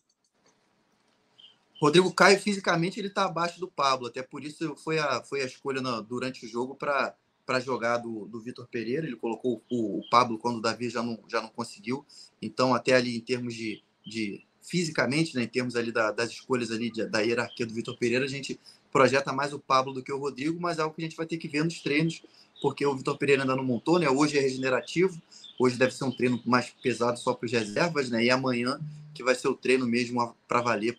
[1.80, 4.09] Rodrigo Caio, fisicamente, ele está abaixo do Pablo.
[4.09, 8.26] Até por isso foi a, foi a escolha na, durante o jogo para jogar do,
[8.26, 9.07] do Vitor Pereira.
[9.07, 12.04] Ele colocou o, o, Pablo quando o Davi já não, já não conseguiu.
[12.42, 16.72] Então, até ali em termos de, de fisicamente, né, em termos ali da, das escolhas
[16.72, 18.59] ali de, da hierarquia do Vitor Pereira, a gente
[18.97, 21.26] projeta mais o Pablo do que o Rodrigo, mas é algo que a gente vai
[21.26, 22.22] ter que ver nos treinos,
[22.62, 24.09] porque o Vitor Pereira ainda não montou, né?
[24.09, 25.20] Hoje é regenerativo,
[25.59, 28.24] hoje deve ser um treino mais pesado só para os reservas, né?
[28.24, 28.80] E amanhã
[29.12, 30.97] que vai ser o treino mesmo para valer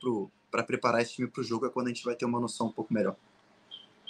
[0.52, 2.68] para preparar esse time para o jogo é quando a gente vai ter uma noção
[2.68, 3.16] um pouco melhor.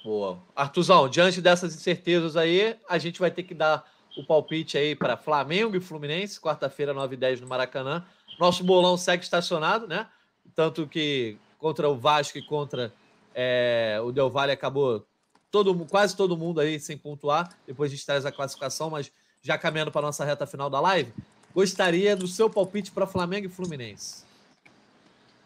[0.03, 0.37] Boa.
[0.53, 5.15] Artuzão, diante dessas incertezas aí, a gente vai ter que dar o palpite aí para
[5.15, 8.05] Flamengo e Fluminense, quarta-feira, 9 e 10 no Maracanã.
[8.37, 10.07] Nosso bolão segue estacionado, né?
[10.53, 12.93] Tanto que contra o Vasco e contra
[13.39, 15.05] é, o Del Valle acabou
[15.51, 17.55] todo, quase todo mundo aí sem pontuar.
[17.67, 19.11] Depois a gente traz a classificação, mas
[19.43, 21.13] já caminhando para a nossa reta final da live.
[21.53, 24.25] Gostaria do seu palpite para Flamengo e Fluminense.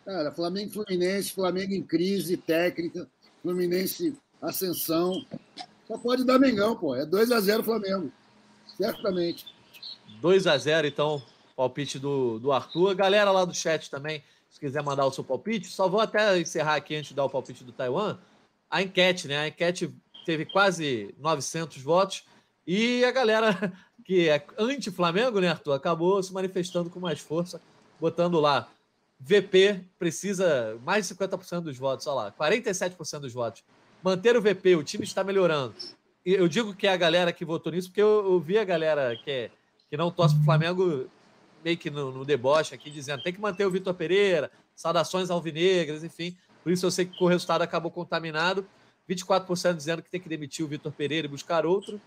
[0.06, 3.10] Cara, Flamengo e Fluminense, Flamengo em crise técnica,
[3.42, 5.26] Fluminense ascensão.
[5.86, 6.96] Só pode dar Mengão, pô.
[6.96, 8.10] É 2x0 Flamengo.
[8.78, 9.46] Certamente.
[10.22, 11.22] 2x0, então,
[11.58, 12.96] palpite do, do Arthur.
[12.96, 16.76] Galera lá do chat também, se quiser mandar o seu palpite, só vou até encerrar
[16.76, 18.20] aqui antes de dar o palpite do Taiwan.
[18.70, 19.38] A enquete, né?
[19.38, 19.90] A enquete
[20.26, 22.26] teve quase 900 votos
[22.68, 23.74] e a galera
[24.04, 27.62] que é anti-Flamengo, né, Arthur, acabou se manifestando com mais força,
[28.00, 28.68] botando lá.
[29.20, 33.64] VP precisa mais de 50% dos votos, olha lá, 47% dos votos.
[34.04, 35.76] Manter o VP, o time está melhorando.
[36.26, 39.16] Eu digo que é a galera que votou nisso, porque eu, eu vi a galera
[39.24, 39.52] que, é,
[39.90, 41.10] que não torce para o Flamengo
[41.64, 46.04] meio que no, no, deboche aqui, dizendo tem que manter o Vitor Pereira, saudações alvinegras,
[46.04, 46.36] enfim.
[46.64, 48.66] Por isso eu sei que o resultado acabou contaminado.
[49.10, 52.00] 24% dizendo que tem que demitir o Vitor Pereira e buscar outro.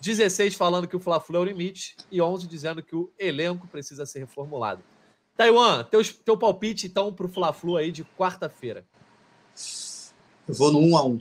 [0.00, 4.06] 16 falando que o Fla-Flu é o limite e 11 dizendo que o elenco precisa
[4.06, 4.82] ser reformulado.
[5.36, 8.84] Taiwan, teu, teu palpite então para o Fla-Flu aí de quarta-feira.
[10.48, 11.20] Eu vou no 1 a 1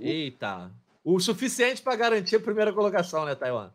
[0.00, 0.72] Eita.
[1.04, 3.70] O suficiente para garantir a primeira colocação, né, Taiwan?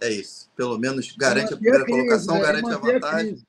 [0.00, 0.50] É isso.
[0.56, 2.40] Pelo menos garante a primeira colocação, né?
[2.42, 3.46] garante a vantagem.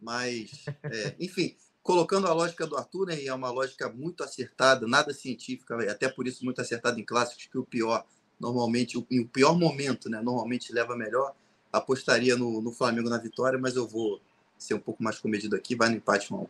[0.00, 4.86] Mas, é, enfim, colocando a lógica do Arthur, né, e é uma lógica muito acertada,
[4.86, 8.04] nada científica, até por isso muito acertada em clássicos, que o pior,
[8.38, 11.34] normalmente, o, o pior momento, né, normalmente leva melhor.
[11.72, 14.20] Apostaria no, no Flamengo na vitória, mas eu vou
[14.56, 16.48] ser um pouco mais comedido aqui, vai no empate, mal.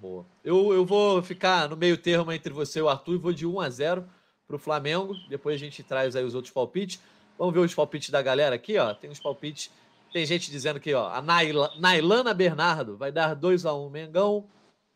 [0.00, 0.26] Boa.
[0.44, 3.46] Eu, eu vou ficar no meio termo entre você e o Arthur e vou de
[3.46, 4.04] 1 a 0
[4.46, 5.14] para o Flamengo.
[5.28, 7.00] Depois a gente traz aí os outros palpites.
[7.38, 8.94] Vamos ver os palpites da galera aqui, ó.
[8.94, 9.70] Tem os palpites.
[10.12, 14.46] Tem gente dizendo que, ó, a Nailana Bernardo vai dar 2 a 1 Mengão.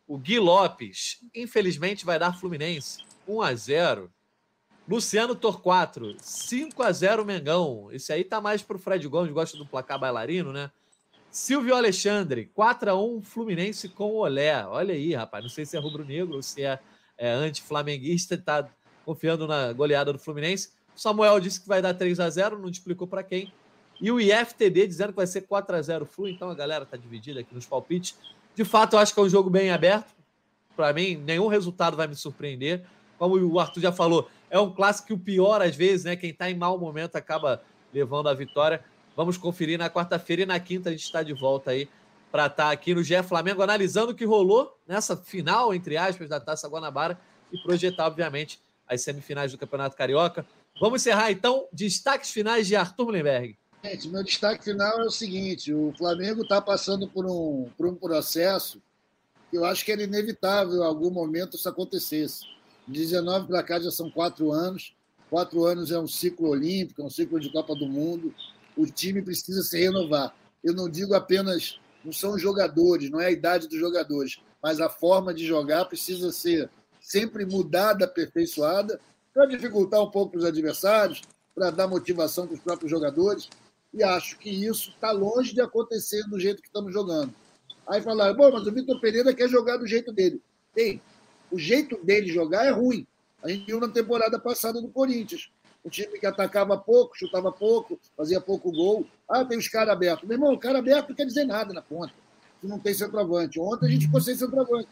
[0.07, 4.11] O Gui Lopes, infelizmente, vai dar Fluminense 1 a 0
[4.87, 7.89] Luciano Torquato, 5 a 0 Mengão.
[7.91, 10.71] Esse aí tá mais pro Fred Gomes, gosta do placar bailarino, né?
[11.29, 14.65] Silvio Alexandre, 4 a 1 Fluminense com Olé.
[14.65, 16.77] Olha aí, rapaz, não sei se é rubro-negro ou se é,
[17.17, 18.67] é anti-flamenguista, tá
[19.05, 20.73] confiando na goleada do Fluminense.
[20.95, 23.51] Samuel disse que vai dar 3 a 0 não explicou para quem.
[23.99, 26.97] E o IFTD dizendo que vai ser 4 a 0 Flu, então a galera tá
[26.97, 28.15] dividida aqui nos palpites.
[28.55, 30.13] De fato, eu acho que é um jogo bem aberto.
[30.75, 32.83] Para mim, nenhum resultado vai me surpreender.
[33.17, 36.15] Como o Arthur já falou, é um clássico que o pior, às vezes, né?
[36.15, 37.61] Quem está em mau momento acaba
[37.93, 38.83] levando a vitória.
[39.15, 41.87] Vamos conferir na quarta-feira e na quinta a gente está de volta aí
[42.31, 46.29] para estar tá aqui no GE Flamengo analisando o que rolou nessa final, entre aspas,
[46.29, 47.19] da Taça Guanabara
[47.51, 50.45] e projetar, obviamente, as semifinais do Campeonato Carioca.
[50.81, 53.55] Vamos encerrar, então, destaques finais de Arthur Mullenberg.
[53.83, 57.93] Gente, meu destaque final é o seguinte: o Flamengo está passando por um, por um
[57.93, 58.81] processo
[59.51, 62.45] que eu acho que era inevitável em algum momento isso acontecesse.
[62.87, 64.95] De 19 para cá já são quatro anos.
[65.29, 68.33] Quatro anos é um ciclo olímpico, é um ciclo de Copa do Mundo.
[68.75, 70.35] O time precisa se renovar.
[70.63, 74.89] Eu não digo apenas, não são jogadores, não é a idade dos jogadores, mas a
[74.89, 78.99] forma de jogar precisa ser sempre mudada, aperfeiçoada,
[79.33, 81.21] para dificultar um pouco os adversários,
[81.55, 83.49] para dar motivação para os próprios jogadores.
[83.93, 87.33] E acho que isso está longe de acontecer do jeito que estamos jogando.
[87.87, 90.41] Aí falaram, bom, mas o Vitor Pereira quer jogar do jeito dele.
[90.75, 91.01] Ei,
[91.51, 93.05] o jeito dele jogar é ruim.
[93.43, 95.49] A gente viu na temporada passada do Corinthians.
[95.83, 99.05] Um time que atacava pouco, chutava pouco, fazia pouco gol.
[99.27, 100.27] Ah, tem os caras abertos.
[100.27, 102.13] Meu irmão, o cara aberto não quer dizer nada na ponta.
[102.61, 103.59] Se não tem centroavante.
[103.59, 104.87] Ontem a gente ficou sem centroavante.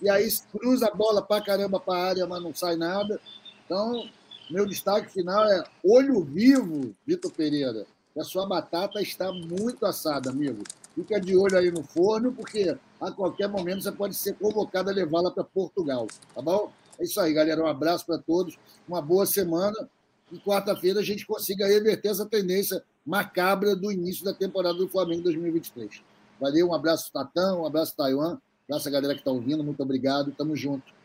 [0.00, 3.20] E aí cruza a bola pra caramba pra área, mas não sai nada.
[3.68, 4.08] Então,
[4.50, 7.86] meu destaque final é olho vivo, Vitor Pereira
[8.20, 10.62] a sua batata está muito assada, amigo.
[10.94, 14.92] Fica de olho aí no forno, porque a qualquer momento você pode ser convocado a
[14.92, 16.72] levá-la para Portugal, tá bom?
[16.98, 17.62] É isso aí, galera.
[17.62, 18.58] Um abraço para todos,
[18.88, 19.88] uma boa semana.
[20.32, 25.22] E quarta-feira a gente consiga reverter essa tendência macabra do início da temporada do Flamengo
[25.22, 26.02] 2023.
[26.40, 28.34] Valeu, um abraço, Tatão, um abraço, Taiwan.
[28.34, 28.38] Um
[28.74, 30.32] abraço a galera que está ouvindo, muito obrigado.
[30.32, 30.97] Tamo junto.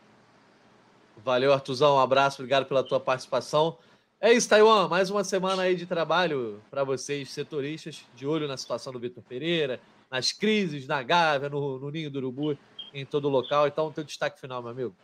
[1.24, 1.96] Valeu, Artuzão.
[1.96, 3.78] Um abraço, obrigado pela tua participação.
[4.20, 4.88] É isso, Taiwan.
[4.88, 9.24] Mais uma semana aí de trabalho para vocês, setoristas, de olho na situação do Vitor
[9.26, 12.58] Pereira, nas crises na Gávea, no, no Ninho do Urubu,
[12.92, 13.66] em todo o local.
[13.66, 14.94] Então, teu destaque final, meu amigo.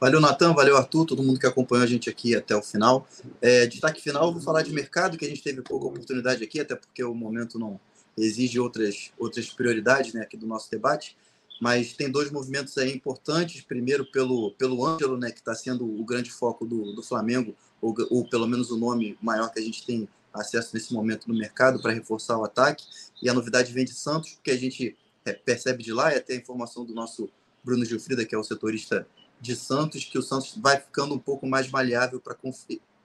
[0.00, 3.06] Valeu, Natan, valeu, Arthur, todo mundo que acompanhou a gente aqui até o final.
[3.42, 6.74] É, destaque final, vou falar de mercado, que a gente teve pouca oportunidade aqui, até
[6.74, 7.78] porque o momento não
[8.16, 11.14] exige outras, outras prioridades né, aqui do nosso debate
[11.60, 13.60] mas tem dois movimentos aí importantes.
[13.60, 17.94] Primeiro, pelo, pelo Ângelo, né, que está sendo o grande foco do, do Flamengo, ou,
[18.08, 21.80] ou pelo menos o nome maior que a gente tem acesso nesse momento no mercado
[21.82, 22.84] para reforçar o ataque.
[23.22, 26.32] E a novidade vem de Santos, porque a gente é, percebe de lá, e até
[26.32, 27.28] a informação do nosso
[27.62, 29.06] Bruno Gilfrida, que é o setorista
[29.38, 32.36] de Santos, que o Santos vai ficando um pouco mais maleável para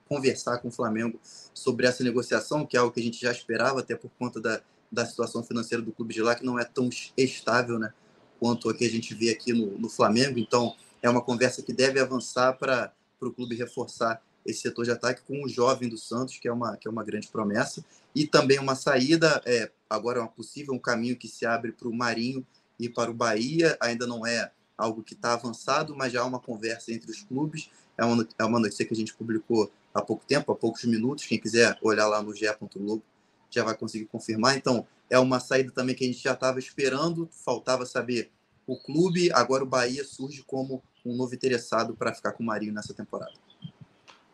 [0.08, 1.20] conversar com o Flamengo
[1.52, 4.62] sobre essa negociação, que é algo que a gente já esperava, até por conta da,
[4.90, 7.92] da situação financeira do clube de lá, que não é tão estável, né?
[8.38, 10.38] Quanto a que a gente vê aqui no, no Flamengo.
[10.38, 15.22] Então, é uma conversa que deve avançar para o clube reforçar esse setor de ataque
[15.26, 17.84] com o jovem do Santos, que é uma, que é uma grande promessa,
[18.14, 21.88] e também uma saída, é, agora é uma possível, um caminho que se abre para
[21.88, 22.46] o Marinho
[22.78, 26.38] e para o Bahia, ainda não é algo que está avançado, mas já há uma
[26.38, 30.24] conversa entre os clubes, é uma, é uma notícia que a gente publicou há pouco
[30.26, 33.02] tempo, há poucos minutos, quem quiser olhar lá no ge.globo
[33.50, 37.28] já vai conseguir confirmar, então é uma saída também que a gente já estava esperando,
[37.44, 38.30] faltava saber
[38.66, 42.72] o clube, agora o Bahia surge como um novo interessado para ficar com o Marinho
[42.72, 43.32] nessa temporada.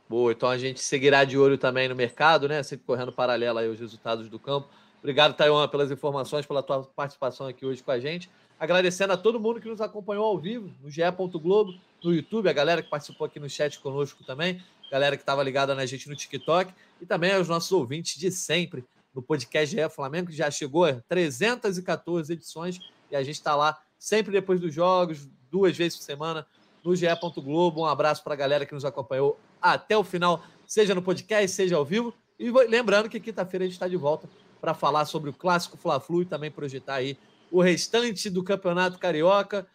[0.08, 2.62] Boa, então a gente seguirá de olho também no mercado, né?
[2.62, 4.68] Sempre correndo paralelo aí os resultados do campo.
[4.98, 8.30] Obrigado, Taiwan, pelas informações, pela tua participação aqui hoje com a gente.
[8.58, 11.02] Agradecendo a todo mundo que nos acompanhou ao vivo, no GE.
[11.42, 15.42] Globo, no YouTube, a galera que participou aqui no chat conosco também, galera que estava
[15.42, 18.84] ligada na gente no TikTok e também aos nossos ouvintes de sempre
[19.14, 22.78] no podcast GE Flamengo, que já chegou a 314 edições
[23.10, 26.46] e a gente está lá sempre depois dos jogos, duas vezes por semana,
[26.82, 27.06] no GE.
[27.36, 27.82] Globo.
[27.82, 31.76] Um abraço para a galera que nos acompanhou até o final, seja no podcast, seja
[31.76, 32.12] ao vivo.
[32.38, 34.28] E lembrando que quinta-feira a gente está de volta
[34.60, 37.16] para falar sobre o clássico Fla-Flu e também projetar aí
[37.50, 39.66] o restante do Campeonato Carioca.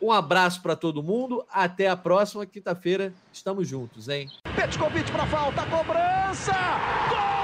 [0.00, 1.44] Um abraço para todo mundo.
[1.50, 3.14] Até a próxima quinta-feira.
[3.32, 4.28] Estamos juntos, hein?
[4.56, 6.52] Petkovic para falta, cobrança!
[7.08, 7.43] Gol!